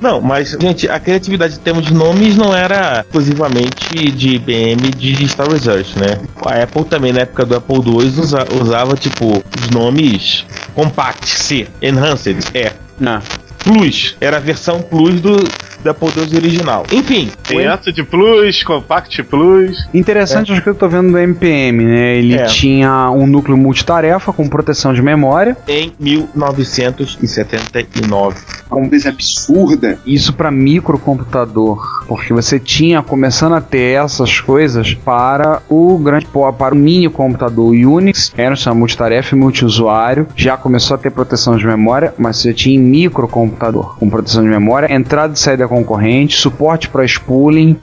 [0.00, 5.12] Não, mas, gente, a criatividade em termos de nomes não era exclusivamente de IBM de
[5.12, 6.20] Digital Research, né?
[6.46, 11.66] A Apple também, na época do Apple II, usa- usava, tipo, os nomes Compact C,
[11.82, 12.70] Enhanced E.
[13.00, 13.20] Não.
[13.64, 16.84] Plus, era a versão Plus do, do Apple II original.
[16.92, 19.88] Enfim, Tem essa de Plus, Compact Plus.
[19.94, 22.18] Interessante acho que eu tô vendo do MPM, né?
[22.18, 22.44] Ele É.
[22.44, 25.56] tinha um núcleo multitarefa com proteção de memória.
[25.66, 28.36] em 1979.
[28.70, 29.98] Uma coisa absurda.
[30.06, 36.74] Isso para microcomputador, porque você tinha começando a ter essas coisas para o grande para
[36.74, 41.56] o mini computador O Unix, era uma multitarefa e multiusuário, já começou a ter proteção
[41.56, 46.88] de memória, mas você tinha microcomputador com proteção de memória, entrada e saída concorrente, suporte
[46.88, 47.76] para spooling,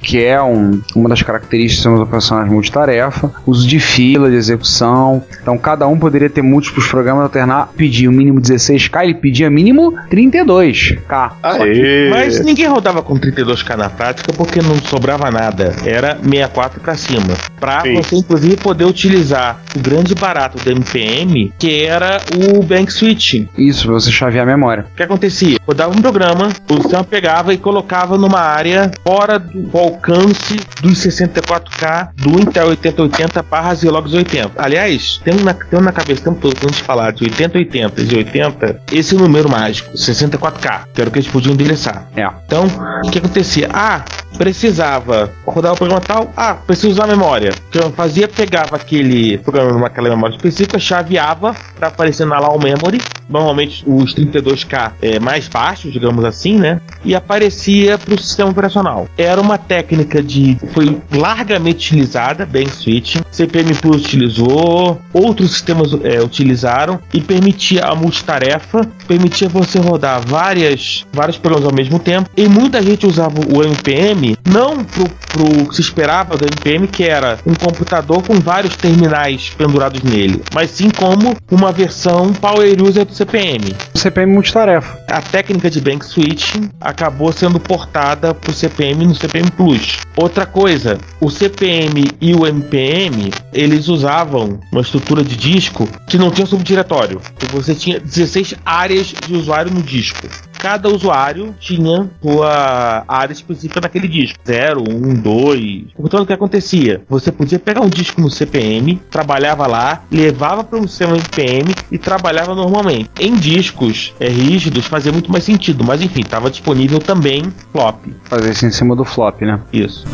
[0.00, 5.22] que é um- uma das características sistemas operacionais multitarefa, uso de fila de execução.
[5.40, 9.94] Então cada um poderia ter múltiplos programas alternar, pedir o mínimo 16K, ele pedia mínimo
[10.10, 11.32] 32K.
[11.42, 12.08] Aê!
[12.10, 15.74] Mas ninguém rodava com 32K na prática porque não sobrava nada.
[15.84, 17.34] Era 64 pra cima.
[17.58, 17.94] Pra Sim.
[17.94, 23.48] você, inclusive, poder utilizar o grande barato do MPM, que era o Bank Switching.
[23.56, 24.86] Isso, pra você chavear a memória.
[24.92, 25.58] O que acontecia?
[25.66, 32.10] Rodava um programa, o sistema pegava e colocava numa área fora do alcance dos 64K
[32.16, 34.52] do Intel 8080 barra Zilog 80.
[34.56, 38.02] Aliás, tem na, tem na cabeça o tempo todo, quando a gente falar de 8080
[38.02, 42.06] e 80, esse número mágico, 64K, que era o que eles podiam endereçar.
[42.16, 42.28] É.
[42.46, 42.64] Então,
[43.04, 43.68] o que acontecia?
[43.72, 44.04] Ah,
[44.36, 46.32] precisava rodar o programa tal.
[46.36, 47.50] Ah, preciso usar a memória.
[47.50, 48.28] O que eu fazia?
[48.28, 52.98] Pegava aquele programa naquela memória específica, chaveava para aparecer na LAW Memory.
[53.28, 56.80] Normalmente os 32K é, mais baixos, digamos assim, né?
[57.04, 59.08] E aparecia para o sistema operacional.
[59.16, 60.58] Era uma técnica de.
[60.72, 63.20] foi largamente utilizada, Bank Switching.
[63.30, 71.06] CPM Plus utilizou, outros sistemas é, utilizaram e permitia a multitarefa, permitia você rodar várias,
[71.12, 72.30] vários programas ao mesmo tempo.
[72.36, 77.04] E muita gente usava o MPM não pro, pro que se esperava do MPM, que
[77.04, 83.04] era um computador com vários terminais pendurados nele, mas sim como uma versão Power User
[83.04, 83.74] do CPM.
[83.96, 84.96] CPM multitarefa.
[85.08, 89.98] A técnica de bank switching acabou sendo portada para o CPM no CPM Plus.
[90.16, 96.30] Outra coisa, o CPM e o MPM eles usavam uma estrutura de disco que não
[96.30, 97.20] tinha subdiretório.
[97.50, 100.28] Você tinha 16 áreas de usuário no disco.
[100.58, 104.38] Cada usuário tinha sua área específica naquele disco.
[104.46, 105.84] 0, 1, 2.
[105.96, 107.02] Portanto, o que acontecia?
[107.08, 111.98] Você podia pegar um disco no CPM, trabalhava lá, levava para um sistema MPM e
[111.98, 113.08] trabalhava normalmente.
[113.20, 118.06] Em discos é, rígidos fazia muito mais sentido, mas enfim, estava disponível também flop.
[118.24, 119.60] Fazer isso em cima do flop, né?
[119.72, 120.04] Isso.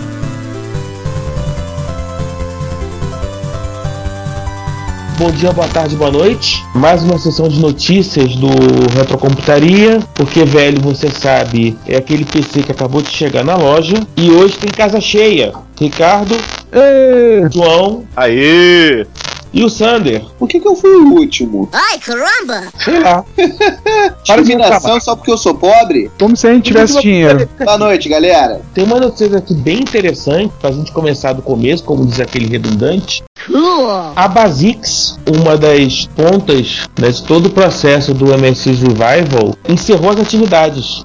[5.24, 6.62] Bom dia, boa tarde, boa noite.
[6.74, 8.46] Mais uma sessão de notícias do
[8.94, 14.30] Retrocomputaria, porque velho, você sabe, é aquele PC que acabou de chegar na loja e
[14.30, 15.54] hoje tem casa cheia.
[15.80, 16.36] Ricardo,
[17.50, 19.06] João Aê!
[19.54, 20.22] e o Sander.
[20.38, 21.70] Por que, que eu fui o último?
[21.72, 22.64] Ai, caramba!
[22.78, 23.24] Sei lá.
[24.24, 26.10] Discriminação só porque eu sou pobre?
[26.18, 27.48] Como se a gente tivesse dinheiro.
[27.64, 28.60] Boa noite, galera.
[28.74, 33.22] Tem uma notícia aqui bem interessante pra gente começar do começo, como diz aquele redundante.
[33.46, 33.90] Cool!
[34.16, 40.20] A Basix, uma das pontas né, de todo o processo do MSX Revival, encerrou as
[40.20, 41.04] atividades.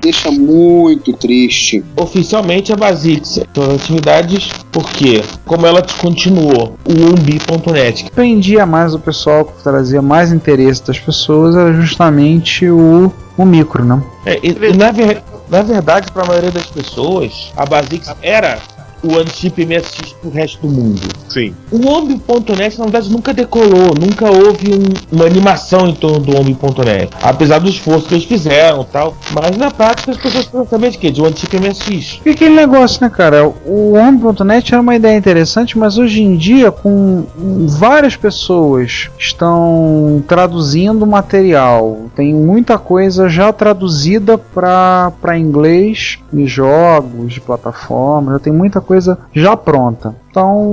[0.00, 1.84] Deixa muito triste.
[1.96, 8.98] Oficialmente a Basix encerrou as atividades porque, como ela descontinuou o umbi.net, Prendia mais o
[8.98, 14.02] pessoal, que trazia mais interesse das pessoas, era justamente o, o micro, né?
[14.26, 18.58] É, e, e na, ver- na verdade, para a maioria das pessoas, a Basix era
[19.02, 21.00] o anti-chip MSX pro resto do mundo.
[21.28, 21.54] Sim.
[21.70, 27.10] O Ombi.net, na verdade, nunca decolou, nunca houve um- uma animação em torno do Ombi.net.
[27.22, 29.16] Apesar do esforço que eles fizeram e tal.
[29.32, 31.10] Mas na prática as pessoas querem saber de quê?
[31.10, 32.20] De um antigo MSX.
[32.24, 33.48] E aquele negócio, né, cara?
[33.66, 37.24] O Home.net era uma ideia interessante, mas hoje em dia, com
[37.66, 47.40] várias pessoas estão traduzindo material, tem muita coisa já traduzida para inglês, em jogos de
[47.40, 48.91] plataforma, já tem muita coisa
[49.32, 50.14] já pronta.
[50.32, 50.72] Então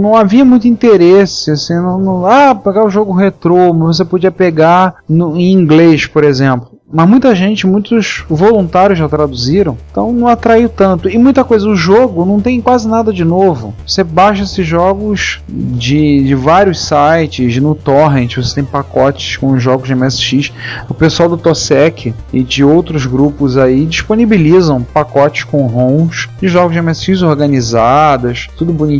[0.00, 4.94] não havia muito interesse, assim, não, não- ah, pegar o jogo retrô, você podia pegar
[5.08, 6.78] no, em inglês, por exemplo.
[6.92, 11.08] Mas muita gente, muitos voluntários já traduziram, então não atraiu tanto.
[11.08, 13.72] E muita coisa, o jogo não tem quase nada de novo.
[13.86, 19.86] Você baixa esses jogos de, de vários sites, no Torrent, você tem pacotes com jogos
[19.86, 20.52] de MSX.
[20.88, 26.72] O pessoal do Tosec e de outros grupos aí disponibilizam pacotes com ROMs de jogos
[26.72, 28.99] de MSX organizadas, tudo bonitinho,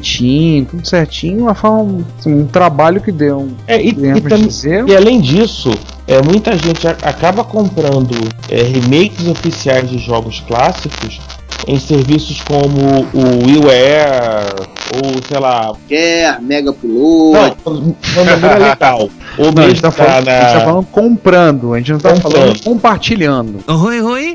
[0.65, 3.49] tudo certinho, uma forma, assim, um trabalho que deu.
[3.67, 5.71] É, e, e, dizer, e além disso,
[6.07, 8.17] é, muita gente acaba comprando
[8.49, 11.21] é, remakes oficiais de jogos clássicos
[11.67, 15.73] em serviços como o WiiWare ou sei lá.
[15.91, 17.33] É, Mega Pulou.
[17.35, 19.09] Não, o é legal.
[19.39, 21.99] Ou Não, a gente tá falando, na- a gente tá falando comprando, a gente não
[22.01, 22.33] tá Comprando.
[22.33, 23.59] falando compartilhando.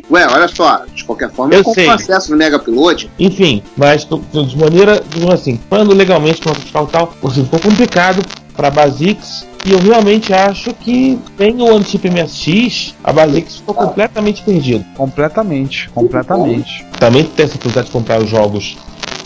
[0.10, 1.90] Ué, olha só, de qualquer forma, Eu eu compro sei.
[1.90, 3.10] acesso no Mega Upload.
[3.20, 8.24] Enfim, mas de maneira, digamos assim, falando legalmente para fiscal tal, assim, ficou complicado
[8.56, 9.46] para a Basix.
[9.68, 14.86] E eu realmente acho que sem o Antip MSX, a Basix ficou completamente perdida.
[14.96, 16.86] Completamente, completamente.
[17.00, 18.78] Também tem essa possibilidade de comprar os jogos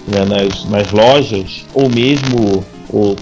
[0.10, 3.15] né, nas, nas lojas, ou mesmo o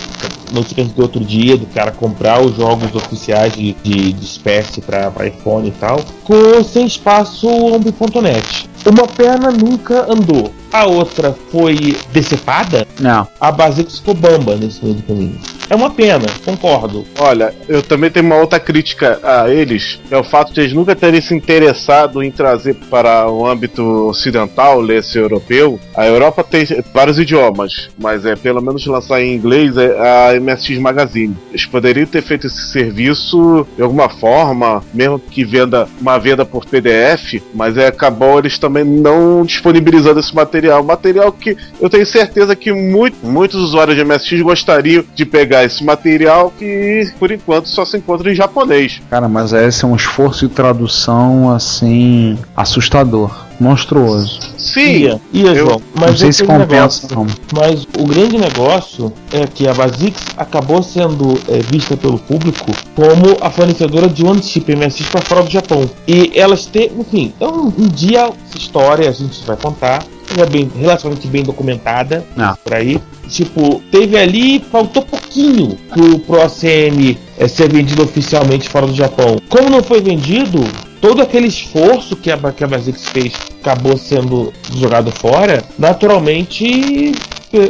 [0.51, 5.11] notícia do outro dia do cara comprar os jogos oficiais de, de, de espécie para
[5.25, 8.69] iPhone e tal, com sem espaço ombi.net.
[8.85, 13.27] Uma perna nunca andou, a outra foi decepada, Não.
[13.39, 15.39] a Basix ficou bamba nesse meio do caminho.
[15.69, 17.05] É uma pena, concordo.
[17.19, 20.95] Olha, eu também tenho uma outra crítica a eles, é o fato de eles nunca
[20.95, 25.77] terem se interessado em trazer para o âmbito ocidental, lesse europeu.
[25.93, 30.77] A Europa tem vários idiomas, mas é pelo menos lançar em inglês é a MSX
[30.79, 31.35] Magazine.
[31.49, 36.65] Eles poderiam ter feito esse serviço de alguma forma, mesmo que venda uma venda por
[36.65, 40.81] PDF, mas é, acabou eles também não disponibilizando esse material.
[40.81, 45.83] Material que eu tenho certeza que muito, muitos usuários de MSX gostariam de pegar esse
[45.83, 49.01] material que por enquanto só se encontra em japonês.
[49.09, 54.39] Cara, mas esse é um esforço de tradução assim assustador, monstruoso.
[54.57, 55.81] Sim, Ia, ia, eu João.
[55.95, 57.15] Mas não sei se é compensa, negócio.
[57.15, 57.27] não.
[57.53, 63.37] Mas o grande negócio é que a Basix acabou sendo é, vista pelo público como
[63.41, 65.89] a fornecedora de one chip MSX para fora do Japão.
[66.07, 70.03] E elas têm, enfim, então um dia essa história a gente vai contar.
[70.45, 72.55] Bem, relativamente bem documentada Ah.
[72.63, 72.99] por aí.
[73.27, 79.37] Tipo, teve ali, faltou pouquinho pro Pro ACM é, ser vendido oficialmente fora do Japão.
[79.49, 80.63] Como não foi vendido,
[81.01, 87.11] todo aquele esforço que a, que a Basix fez acabou sendo jogado fora, naturalmente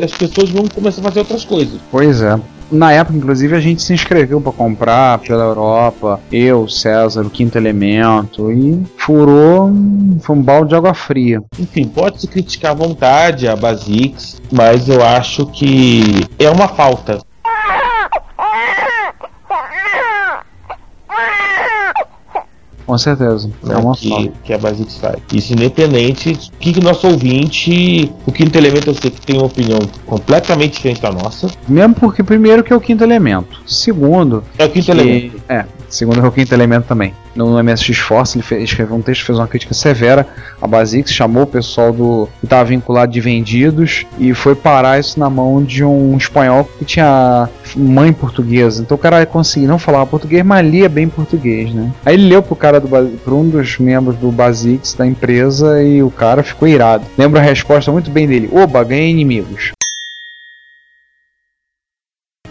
[0.03, 1.79] as pessoas vão começar a fazer outras coisas.
[1.91, 2.39] Pois é.
[2.71, 6.19] Na época, inclusive, a gente se inscreveu pra comprar pela Europa.
[6.31, 8.51] Eu, César, o Quinto Elemento.
[8.51, 9.71] E furou.
[10.21, 11.41] Foi um balde de água fria.
[11.57, 17.19] Enfim, pode se criticar à vontade a Basix, mas eu acho que é uma falta.
[22.87, 23.49] Com certeza.
[23.63, 25.17] É né, uma que, que a Basix faz.
[25.33, 29.45] Isso independente do que, que nosso ouvinte, o quinto elemento eu sei que tem uma
[29.47, 31.47] opinião completamente diferente da nossa.
[31.67, 33.59] Mesmo porque, primeiro, que é o Quinto Elemento.
[33.67, 35.41] Segundo, É o quinto que- elemento.
[35.49, 37.13] É, segundo é o Quinto Elemento também.
[37.35, 40.27] No, MSX Force, ele fez, escreveu um texto, fez uma crítica severa
[40.61, 45.19] a Basix, chamou o pessoal do que estava vinculado de vendidos e foi parar isso
[45.19, 48.81] na mão de um espanhol que tinha mãe portuguesa.
[48.81, 51.91] Então o cara conseguia não falava português, mas lia bem português, né?
[52.05, 56.01] Aí ele leu pro cara do pra um dos membros do Basix da empresa e
[56.01, 57.05] o cara ficou irado.
[57.17, 59.76] Lembro a resposta muito bem dele: Oba, ganhei inimigos.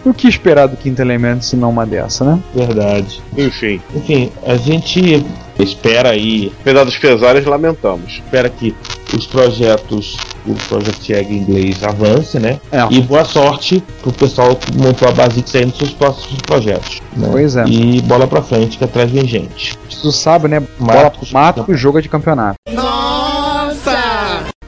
[0.07, 2.39] O que esperar do quinto elemento se não uma dessa, né?
[2.55, 3.21] Verdade.
[3.37, 5.25] enfim, Enfim, a gente
[5.59, 8.13] espera aí, apesar dos pesares, lamentamos.
[8.13, 8.73] espera que
[9.13, 12.59] os projetos, o Project Egg em inglês avance, né?
[12.71, 12.87] É.
[12.89, 17.01] E boa sorte pro pessoal que montou a Basix aí nos seus próximos projetos.
[17.15, 17.27] né?
[17.31, 17.65] Pois é.
[17.65, 19.77] E bola pra frente que atrás vem gente.
[20.01, 20.61] Tu sabe, né?
[20.79, 22.55] Bola Mato, pro mato e jogo de campeonato.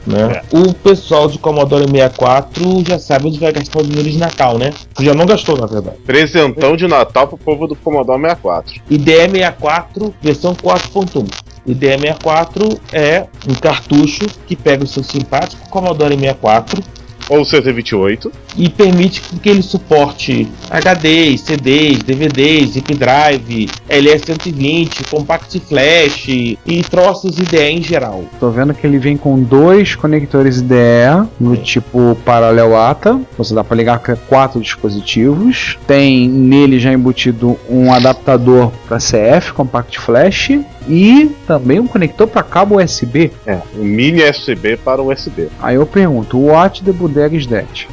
[0.06, 0.42] Né?
[0.52, 4.72] O pessoal de Commodore 64 já sabe onde vai gastar o dinheiro de Natal, né?
[4.98, 5.98] Já não gastou, na verdade.
[6.06, 8.80] Presentão de Natal pro povo do Commodore 64.
[8.90, 11.28] IDE64 versão 4.1.
[11.68, 16.82] IDE64 é um cartucho que pega o seu simpático Commodore 64
[17.30, 18.30] Ou CT28.
[18.56, 27.38] e permite que ele suporte HDs, CDs, DVDs, zip drive, LS120, compact flash e troços
[27.38, 28.24] IDE em geral.
[28.38, 33.20] Tô vendo que ele vem com dois conectores IDE no tipo paralelo ATA.
[33.38, 35.78] Você dá pra ligar com quatro dispositivos.
[35.86, 40.50] Tem nele já embutido um adaptador para CF, Compact Flash.
[40.88, 43.30] E também um conector para cabo USB.
[43.46, 45.48] É, um mini USB para o USB.
[45.60, 47.88] Aí eu pergunto, what the bodega is that?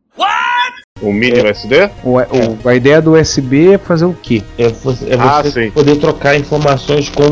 [1.01, 1.51] Um mini É.
[1.51, 1.89] USB?
[2.03, 4.41] O, o- a ideia do USB é fazer o quê?
[4.57, 5.69] É você, é Ah, você sim.
[5.71, 7.27] poder trocar informações com um,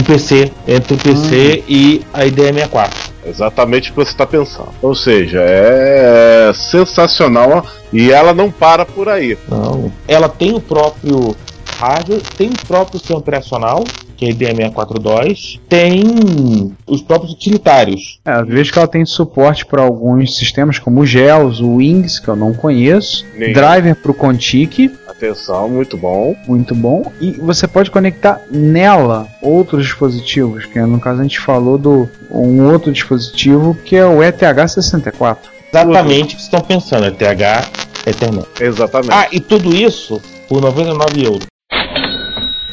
[0.00, 2.90] um- PC, entre o PC e a IDE64.
[3.26, 4.68] Exatamente o que você está pensando.
[4.82, 9.36] Ou seja, é sensacional e ela não para por aí.
[9.48, 9.90] Não.
[10.06, 11.34] Ela tem o próprio
[11.78, 13.84] hardware, tem o próprio sistema operacional,
[14.18, 18.18] que é a IDE642, tem os próprios utilitários.
[18.24, 22.28] É, vejo que ela tem suporte para alguns sistemas como o GELS, o Wings, que
[22.28, 23.24] eu não conheço.
[23.36, 26.36] Nem- Driver para o Contic, Atenção, muito bom.
[26.46, 27.10] muito bom.
[27.20, 32.62] E você pode conectar nela outros dispositivos, que no caso a gente falou do um
[32.70, 35.36] outro dispositivo que é o ETH64.
[35.72, 37.68] Exatamente o que vocês estão pensando, é TH
[38.06, 38.46] Ethernet.
[38.60, 39.12] Exatamente.
[39.12, 41.46] Ah, e tudo isso por 99 euros.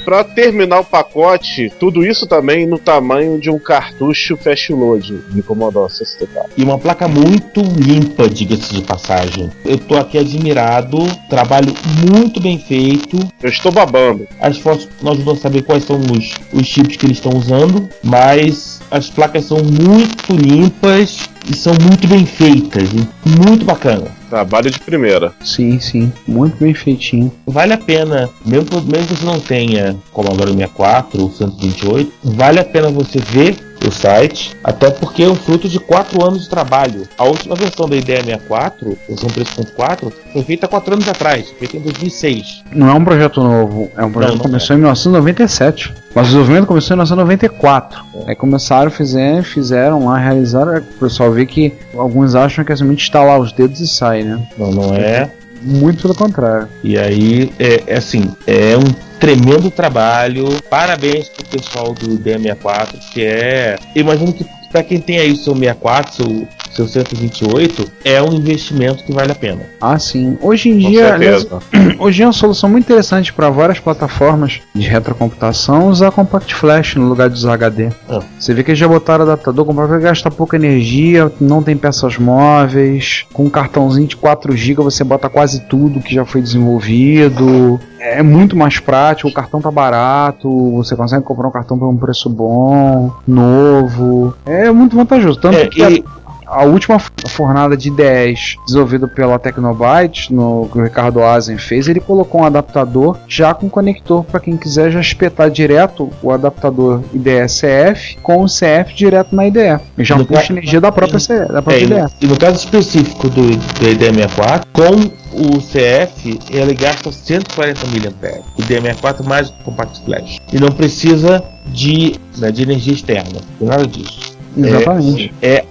[0.05, 5.41] Para terminar o pacote, tudo isso também no tamanho de um cartucho fast load de
[5.41, 6.51] Commodore 64.
[6.55, 9.49] E uma placa muito limpa, diga-se de passagem.
[9.65, 11.73] Eu tô aqui admirado, trabalho
[12.07, 13.17] muito bem feito.
[13.41, 14.27] Eu estou babando.
[14.39, 17.89] As fotos não ajudam a saber quais são os, os chips que eles estão usando,
[18.03, 21.19] mas as placas são muito limpas
[21.49, 22.89] e são muito bem feitas.
[23.25, 24.05] Muito bacana.
[24.29, 25.33] Trabalho de primeira.
[25.43, 27.31] Sim, sim, muito bem feitinho.
[27.45, 32.65] Vale a pena, mesmo, mesmo que você não tenha Commodore 64 ou 128, vale a
[32.65, 37.07] pena você ver o site, até porque é um fruto de quatro anos de trabalho.
[37.17, 41.81] A última versão da IDEA 64, versão 3.4, foi feita quatro anos atrás, feita em
[41.81, 42.63] 2006.
[42.71, 45.93] Não é um projeto novo, é um projeto Não, que não começou em 1997.
[46.13, 48.05] Mas o desenvolvimento começou em 1994.
[48.25, 50.77] Aí começaram, fizeram, fizeram lá, realizaram.
[50.77, 54.41] O pessoal vê que alguns acham que é somente instalar os dedos e sai, né?
[54.57, 55.29] Não, não é.
[55.65, 56.69] Muito pelo contrário.
[56.83, 60.61] E aí, é, é assim, é um tremendo trabalho.
[60.69, 63.75] Parabéns pro pessoal do DM64, que é.
[63.95, 68.33] Eu imagino que para quem tem aí o seu 64, seu, seu 128, é um
[68.33, 69.61] investimento que vale a pena.
[69.79, 70.37] Ah, sim.
[70.41, 71.47] Hoje em Com dia, aliás,
[71.97, 77.07] hoje é uma solução muito interessante para várias plataformas de retrocomputação usar Compact Flash no
[77.07, 77.89] lugar de usar HD.
[78.09, 78.19] Ah.
[78.37, 82.17] Você vê que eles já botaram adaptador, Compact Flash gasta pouca energia, não tem peças
[82.17, 87.79] móveis, com um cartãozinho de 4 GB você bota quase tudo que já foi desenvolvido.
[87.99, 91.97] É muito mais prático, o cartão tá barato, você consegue comprar um cartão por um
[91.97, 94.35] preço bom, novo.
[94.45, 95.39] É muito vantajoso.
[95.39, 96.24] Tanto É, que e- a
[96.63, 101.99] última f- fornada de 10 desenvolvido pela Tecnobyte, no que o Ricardo Azen fez, ele
[101.99, 108.17] colocou um adaptador já com conector para quem quiser já espetar direto o adaptador IDE-CF
[108.21, 109.79] com o CF direto na IDE.
[109.97, 112.13] E já No puxa ca- energia da própria, C- da própria É, IDE.
[112.21, 118.39] e no caso específico do, do IDM64, com o CF, ele gasta 140 mAh.
[118.57, 120.37] O IDM64 mais o Compact Flash.
[120.53, 123.39] E não precisa de, né, de energia externa.
[123.59, 124.35] Nada disso.
[124.57, 125.33] Exatamente.
[125.41, 125.65] É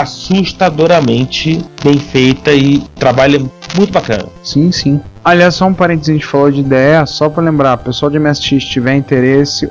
[0.00, 3.38] assustadoramente bem feita e trabalha
[3.76, 4.26] muito bacana.
[4.42, 5.00] Sim, sim.
[5.24, 8.62] Aliás, só um parênteses, a gente falou de ideia, só para lembrar, pessoal de MSX
[8.62, 9.70] tiver interesse,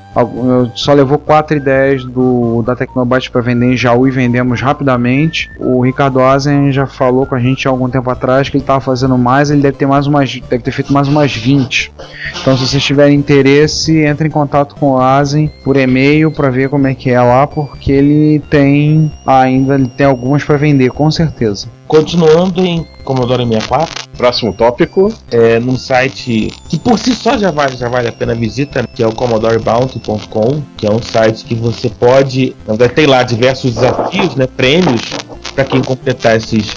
[0.74, 5.52] só levou quatro ideias do, da Tecnobyte para vender em Jaú e vendemos rapidamente.
[5.60, 8.82] O Ricardo Azen já falou com a gente há algum tempo atrás que ele estava
[8.82, 11.94] fazendo mais, ele deve ter mais umas, deve ter feito mais umas 20.
[12.42, 16.68] Então, se vocês tiverem interesse, entre em contato com o Azen por e-mail para ver
[16.68, 21.12] como é que é lá, porque ele tem ainda ele tem algumas para vender, com
[21.12, 21.68] certeza.
[21.98, 25.14] Continuando em Commodore 64, Próximo tópico.
[25.30, 28.84] é, num site que por si só já vale, já vale a pena a visita,
[28.96, 33.22] que é o CommodoreBounty.com, que é um site que você pode, na verdade, tem lá
[33.22, 35.02] diversos desafios, né, prêmios
[35.54, 36.74] para quem completar esses,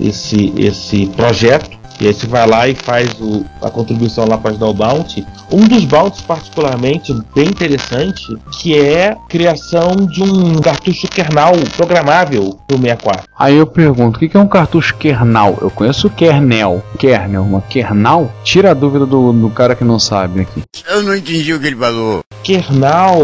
[0.00, 1.70] esse, esse projeto.
[2.00, 5.26] E aí você vai lá e faz o- a contribuição lá para ajudar o Bounty.
[5.52, 12.58] Um dos Bounties particularmente bem interessante, que é a criação de um cartucho kernel programável
[12.66, 13.24] do 64.
[13.38, 15.58] Aí eu pergunto, o que que é um cartucho kernel?
[15.60, 16.82] Eu conheço o kernel.
[16.98, 18.32] Kernel, uma kernel?
[18.42, 20.62] Tira a dúvida do, do cara que não sabe aqui.
[20.88, 22.20] Eu não entendi o que ele falou.
[22.42, 23.22] kernel.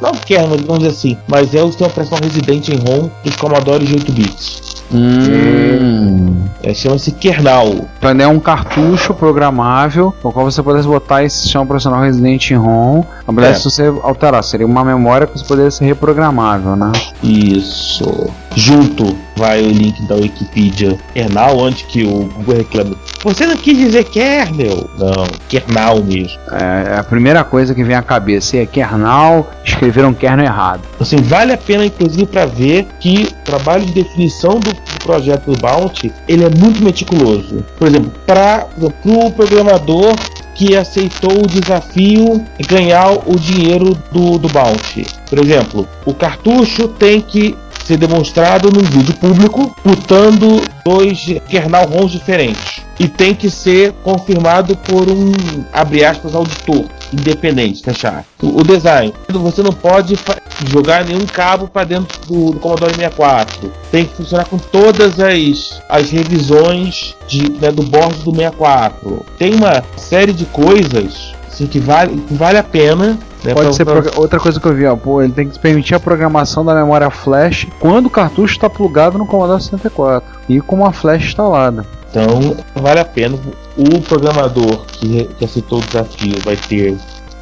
[0.00, 3.84] Não kernel, vamos dizer assim, mas é o sistema operacional residente em ROM dos Commodore
[3.84, 4.67] de 8 bits.
[4.92, 6.36] Hum.
[6.62, 7.86] É, Chama-se kernel.
[7.98, 12.56] Então é um cartucho programável, no qual você pudesse botar esse sistema operacional residente em
[12.56, 13.02] ROM.
[13.26, 13.58] Na verdade, É.
[13.58, 16.92] se você alterar, seria uma memória que você poderia ser reprogramável, né?
[17.22, 18.28] Isso.
[18.54, 22.96] Junto vai o link da Wikipedia kernel, onde que o Google reclama.
[23.22, 24.88] Você não quis dizer kernel?
[24.98, 26.38] Não, kernel mesmo.
[26.52, 28.56] É é a primeira coisa que vem à cabeça.
[28.56, 30.82] É kernel, escreveram kernel errado.
[30.98, 35.58] Assim, vale a pena, inclusive, para ver que o trabalho de definição do, projeto do
[35.58, 37.64] Bounty ele é muito meticuloso.
[37.78, 38.66] Por exemplo, para
[39.04, 40.14] o programador
[40.54, 45.06] que aceitou o desafio de ganhar o dinheiro do, do Bounty.
[45.30, 47.56] Por exemplo, o cartucho tem que
[47.88, 52.82] ser demonstrado num vídeo público, botando dois kernel ROMs diferentes.
[53.00, 55.32] E tem que ser confirmado por um,
[55.72, 58.26] abre aspas, auditor independente, fechar.
[58.42, 59.14] O, o design.
[59.30, 60.18] Você não pode
[60.66, 63.72] jogar nenhum cabo para dentro do, do Commodore 64.
[63.90, 69.24] Tem que funcionar com todas as, as revisões de, né, do board do 64.
[69.38, 73.18] Tem uma série de coisas assim, que, vale, que vale a pena.
[73.44, 75.58] né, Pode pra- ser pra- outra coisa que eu vi, ó, pô, ele tem que
[75.58, 80.60] permitir a programação da memória flash quando o cartucho está plugado no Commodore 64 e
[80.60, 81.84] com uma flash instalada.
[82.10, 83.38] Então, vale a pena.
[83.76, 86.96] O programador que, que aceitou o desafio vai ter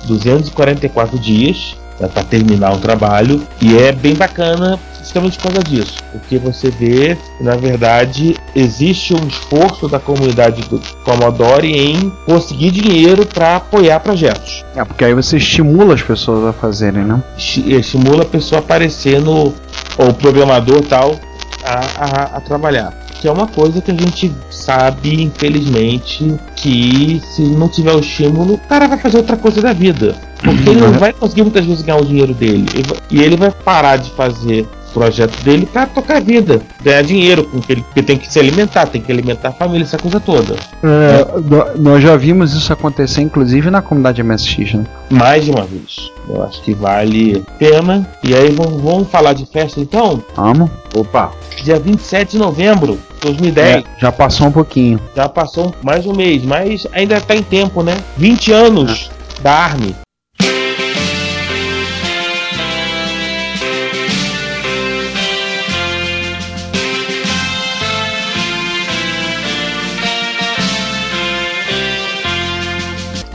[0.04, 1.76] 244 dias
[2.12, 3.42] para terminar o trabalho.
[3.60, 5.96] E é bem bacana justamente por causa disso.
[6.12, 13.24] Porque você vê na verdade, existe um esforço da comunidade do Commodore em conseguir dinheiro
[13.24, 14.64] para apoiar projetos.
[14.74, 17.22] É, porque aí você estimula as pessoas a fazerem, né?
[17.38, 19.54] Esti- Estimula a pessoa a aparecer no.
[19.98, 21.14] ou o programador tal
[21.64, 22.92] a, a, a trabalhar.
[23.20, 28.54] Que é uma coisa que a gente sabe, infelizmente, que se não tiver o estímulo,
[28.54, 30.14] o cara vai fazer outra coisa da vida.
[30.42, 32.66] Porque ele não vai conseguir muitas vezes ganhar o dinheiro dele.
[33.10, 34.66] E ele vai parar de fazer
[35.00, 38.38] projeto dele para tocar a vida, ganhar dinheiro, com que ele porque tem que se
[38.38, 40.56] alimentar, tem que alimentar a família, essa coisa toda.
[40.82, 44.84] É, no- nós já vimos isso acontecer, inclusive, na comunidade MSX, né?
[45.10, 46.10] Mais de uma vez.
[46.28, 48.08] Eu acho que vale a pena.
[48.24, 50.22] E aí vamos, vamos falar de festa então?
[50.34, 50.70] Vamos?
[50.94, 51.30] Opa,
[51.62, 53.76] Dia 27 de novembro de 2010.
[53.76, 54.98] É, já passou um pouquinho.
[55.14, 57.96] Já passou mais um mês, mas ainda tá em tempo, né?
[58.16, 59.10] 20 anos
[59.42, 59.94] da Army.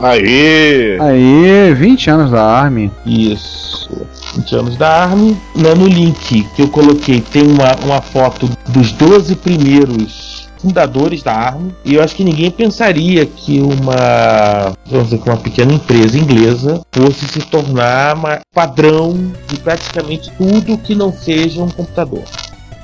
[0.04, 0.98] Aí.
[1.00, 2.90] Aí, 20 anos da Army.
[3.06, 4.06] Isso.
[4.36, 5.36] 20 anos da Army.
[5.54, 11.32] Né, no link que eu coloquei tem uma, uma foto dos 12 primeiros fundadores da
[11.34, 11.74] Army.
[11.84, 16.80] E eu acho que ninguém pensaria que uma, vamos dizer, que uma pequena empresa inglesa
[16.92, 22.22] fosse se tornar uma padrão de praticamente tudo que não seja um computador.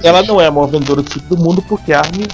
[0.02, 2.26] Ela não é a maior vendedora de chip do mundo porque a Army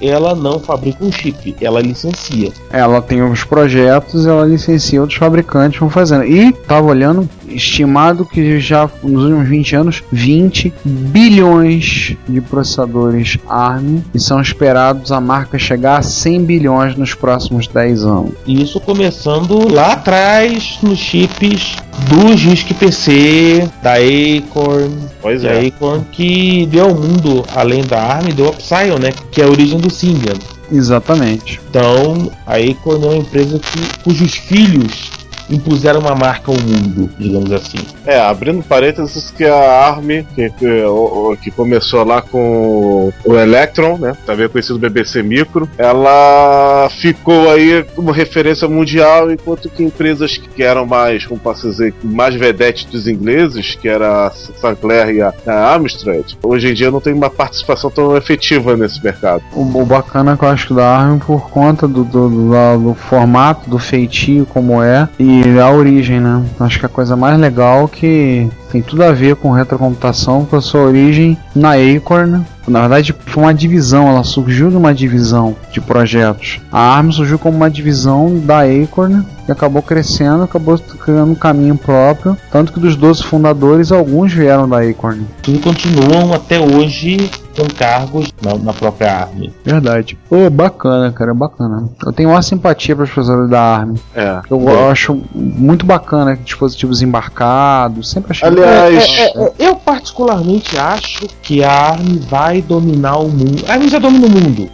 [0.00, 2.52] ela não fabrica um chip, ela licencia.
[2.70, 6.24] Ela tem os projetos, ela licencia outros fabricantes vão fazendo.
[6.24, 14.00] E tava olhando, estimado que já nos últimos 20 anos, 20 bilhões de processadores ARM
[14.14, 18.32] e são esperados a marca chegar a 100 bilhões nos próximos 10 anos.
[18.46, 21.76] E isso começando lá atrás nos chips
[22.06, 25.66] do Jusque PC, da Acorn, Pois da é.
[25.66, 29.12] Acorn que deu ao mundo, além da ARM, deu a Psyon, né?
[29.30, 30.38] Que é a origem do Symbian.
[30.70, 31.60] Exatamente.
[31.68, 35.17] Então, a Acorn é uma empresa que, cujos filhos
[35.50, 37.78] impuseram uma marca ao mundo, digamos assim.
[38.06, 43.98] É, abrindo parênteses que a ARM, que, que, o- que começou lá com o Electron,
[43.98, 44.12] né?
[44.26, 50.86] Também conhecido BBC Micro, ela ficou aí como referência mundial, enquanto que empresas que eram
[50.86, 55.74] mais, como posso dizer, mais vedetes dos ingleses, que era a Sinclair e a, a
[55.74, 59.42] Amstrad, hoje em dia não tem uma participação tão efetiva nesse mercado.
[59.54, 62.94] O, o bacana que eu acho que da ARM por conta do, do, do, do
[62.94, 66.44] formato, do feitio como é e a origem, né?
[66.60, 70.56] Acho que a coisa mais legal é que tem tudo a ver com retrocomputação, com
[70.56, 72.44] a sua origem na Acorn.
[72.66, 76.60] Na verdade, foi uma divisão, ela surgiu de uma divisão de projetos.
[76.70, 81.76] A ARM surgiu como uma divisão da Acorn e acabou crescendo, acabou criando um caminho
[81.76, 82.36] próprio.
[82.50, 85.26] Tanto que dos 12 fundadores, alguns vieram da Acorn.
[85.42, 89.50] Tudo continuam até hoje com cargos na, na própria ARM.
[89.64, 90.16] Verdade.
[90.28, 91.88] Pô, bacana, cara, bacana.
[92.04, 93.94] Eu tenho uma simpatia para os professores da ARM.
[94.14, 94.40] É.
[94.48, 98.10] Eu acho muito bacana dispositivos embarcados.
[98.10, 98.48] Sempre achei.
[98.62, 103.64] Aliás, É, é, eu particularmente acho que a ARM vai dominar o mundo.
[103.68, 104.70] A ARM já domina o mundo.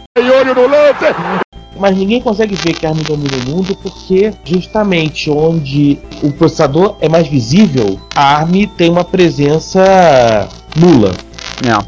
[1.76, 6.96] Mas ninguém consegue ver que a ARM domina o mundo porque justamente onde o processador
[7.00, 11.12] é mais visível, a ARM tem uma presença nula,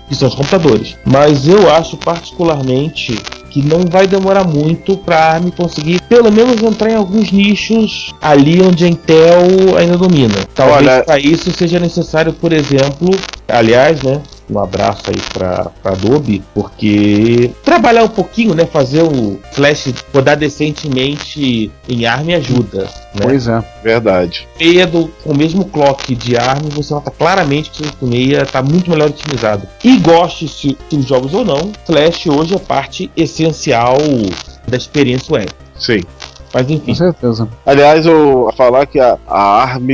[0.09, 0.97] Que são os computadores.
[1.05, 3.19] Mas eu acho particularmente
[3.51, 8.15] que não vai demorar muito para a ARM conseguir pelo menos entrar em alguns nichos
[8.21, 10.35] ali onde a Intel ainda domina.
[10.55, 13.11] Talvez para isso seja necessário, por exemplo,
[13.49, 14.21] aliás, né?
[14.49, 18.65] Um abraço aí para Adobe, porque trabalhar um pouquinho, né?
[18.65, 22.85] Fazer o Flash rodar decentemente em ARM ajuda.
[23.15, 23.23] Né?
[23.23, 23.65] Pois é.
[23.83, 24.47] verdade.
[24.59, 28.63] meia do, com o mesmo clock de ARM, você nota claramente que o meia está
[28.63, 29.67] muito melhor otimizado.
[29.83, 33.97] E goste-se dos jogos ou não, Flash hoje é parte essencial
[34.67, 35.51] da experiência web.
[35.79, 36.01] Sim.
[36.57, 37.47] Mas Com enfim, certeza.
[37.67, 39.91] Aliás, eu falar que a, a ARM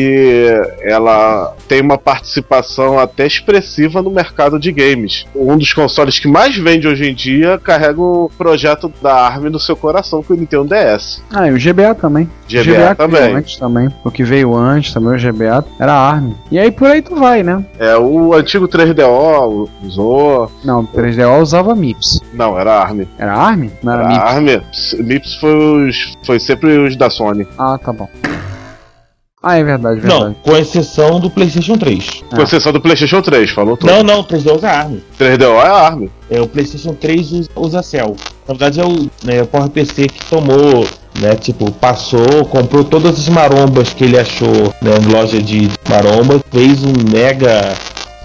[0.80, 5.24] ela tem uma participação até expressiva no mercado de games.
[5.34, 9.58] Um dos consoles que mais vende hoje em dia carrega o projeto da ARM no
[9.58, 11.22] seu coração, que é o Nintendo DS.
[11.32, 12.28] Ah, e o GBA também.
[12.48, 13.34] GBA, GBA também.
[13.36, 13.88] antes também.
[14.04, 16.32] O que veio antes também, o GBA, era a ARM.
[16.50, 17.64] E aí por aí tu vai, né?
[17.78, 20.50] É o antigo 3DO usou.
[20.64, 22.20] Não, o 3DO usava MIPS.
[22.32, 23.02] Não, era ARM.
[23.18, 23.70] Era ARM?
[23.82, 24.94] Não era Era MIPS.
[24.94, 25.04] ARM.
[25.06, 27.46] MIPS foi, os- foi sempre os da Sony.
[27.58, 28.08] Ah, tá bom.
[29.42, 30.36] Ah, é verdade, não, verdade.
[30.44, 32.22] com exceção do PlayStation 3.
[32.30, 33.90] Com exceção do PlayStation 3, falou tudo.
[33.90, 34.98] Não, não, o 3D usa ARM.
[35.18, 36.08] 3DO é ARM.
[36.30, 38.14] É, o PlayStation 3 usa, usa Cell.
[38.46, 40.86] Na verdade é o, né, o PowerPC que tomou,
[41.20, 46.40] né, tipo, passou, comprou todas as marombas que ele achou né, em loja de maromba,
[46.52, 47.74] fez um mega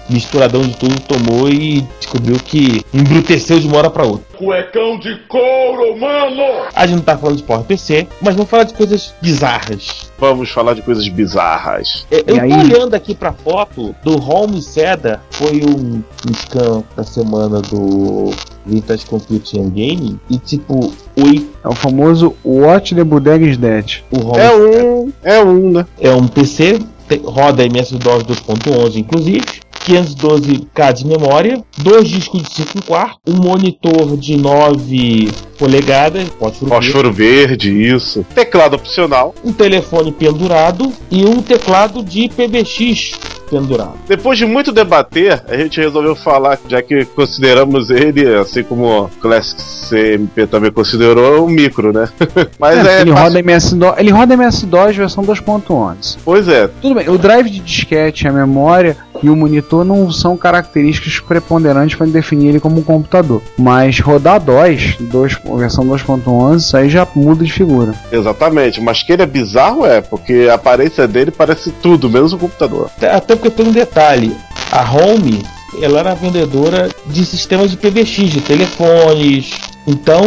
[0.08, 4.24] misturadão de tudo, tomou e descobriu que embruteceu de uma hora pra outra.
[4.36, 6.42] Cuecão de couro, mano!
[6.74, 10.10] A gente não tá falando de PowerPC, mas vamos falar de coisas bizarras.
[10.18, 12.06] Vamos falar de coisas bizarras.
[12.10, 12.52] É, Eu E tô aí?
[12.52, 18.30] olhando aqui pra foto do Home Seda, foi um, um scan da semana do
[18.66, 24.00] Vintage Computing and Gaming, e tipo, oi, É o famoso Watch the Bodega is Dead.
[24.10, 25.12] o Home É um.
[25.22, 25.86] É um, né?
[26.00, 26.78] é um PC,
[27.24, 29.44] roda MS-DOS 2.11 inclusive,
[29.88, 36.86] 512K de memória, dois discos de 5 quartos, um monitor de 9 polegadas, fósforo verde,
[36.86, 38.26] Fósforo verde, isso.
[38.34, 39.34] Teclado opcional.
[39.44, 43.12] um telefone pendurado e um teclado de PBX
[43.48, 43.94] pendurado.
[44.06, 49.08] Depois de muito debater, a gente resolveu falar, já que consideramos ele, assim como o
[49.20, 52.08] Classic CMP também considerou, um micro, né?
[52.58, 53.00] Mas é.
[53.00, 56.18] ele, fácil- roda MS-DOS, ele roda MS-DOS versão 2.11.
[56.24, 60.36] Pois é, Tudo bem, o drive de disquete, a memória e o monitor não são
[60.36, 63.42] características preponderantes para definir ele como um computador.
[63.58, 67.92] Mas rodar DOS, 2, versão 2.11, isso aí já muda de figura.
[68.12, 68.80] exatamente.
[68.80, 72.90] Mas que ele é bizarro, é, porque a aparência dele parece tudo, menos um computador.
[72.96, 74.36] Até- Até porque tem um detalhe:
[74.70, 75.42] a Home
[75.82, 79.50] ela era vendedora de sistemas de PBX, de telefones.
[79.86, 80.22] Então,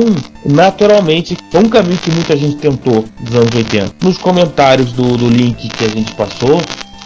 [0.46, 3.94] naturalmente, foi um caminho que muita gente tentou nos anos 80.
[4.02, 6.60] Nos comentários do, do link que a gente passou,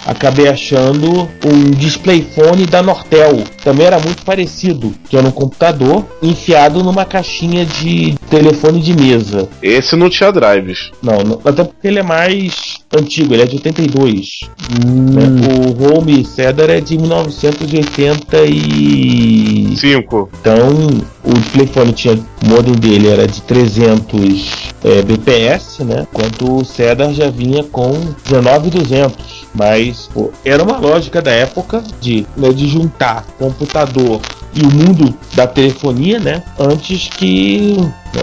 [0.06, 3.44] acabei achando um displayphone da Nortel.
[3.64, 9.50] Também era muito parecido, que era um computador enfiado numa caixinha de telefone de mesa.
[9.62, 10.92] Esse não tinha drives.
[11.02, 14.42] Não, não- até porque ele é mais antigo, ele é de 82.
[14.86, 15.24] né?
[15.80, 19.76] O Home Cedar é de 1980 e...
[19.78, 20.30] Cinco.
[20.40, 20.70] Então,
[21.24, 26.08] o telefone tinha, o modem dele era de 300 é, BPS, né?
[26.12, 27.92] Enquanto o Cedar já vinha com
[28.30, 29.46] 19200.
[29.54, 34.20] Mas pô, era uma lógica da época de, né, de juntar computador
[34.56, 36.42] e o mundo da telefonia, né?
[36.58, 37.78] Antes que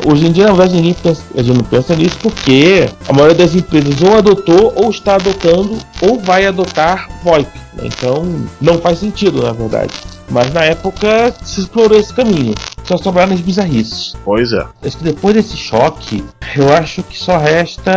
[0.07, 3.37] hoje em dia, na verdade, ninguém pensa, a gente não pensa nisso porque a maioria
[3.37, 7.51] das empresas ou adotou ou está adotando ou vai adotar VoIP.
[7.75, 7.85] né?
[7.85, 8.25] Então,
[8.61, 9.93] não faz sentido, na verdade.
[10.31, 12.55] Mas na época se explorou esse caminho.
[12.85, 14.15] Só sobraram as bizarrices.
[14.25, 14.65] Pois é.
[14.85, 16.25] Acho que depois desse choque,
[16.57, 17.93] eu acho que só resta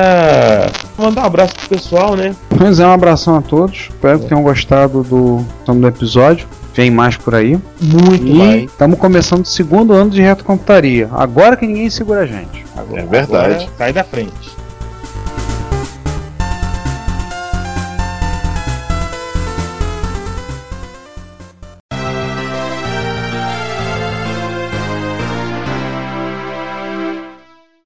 [0.98, 2.36] mandar um abraço pro pessoal, né?
[2.50, 3.90] Pois é, um abração a todos.
[3.90, 6.46] Espero que tenham gostado do, do episódio.
[6.76, 7.58] Vem mais por aí.
[7.80, 11.10] Muito E estamos começando o segundo ano de retrocomputaria.
[11.14, 12.66] Agora que ninguém segura a gente.
[12.94, 13.54] É verdade.
[13.56, 14.65] Agora, sai da frente.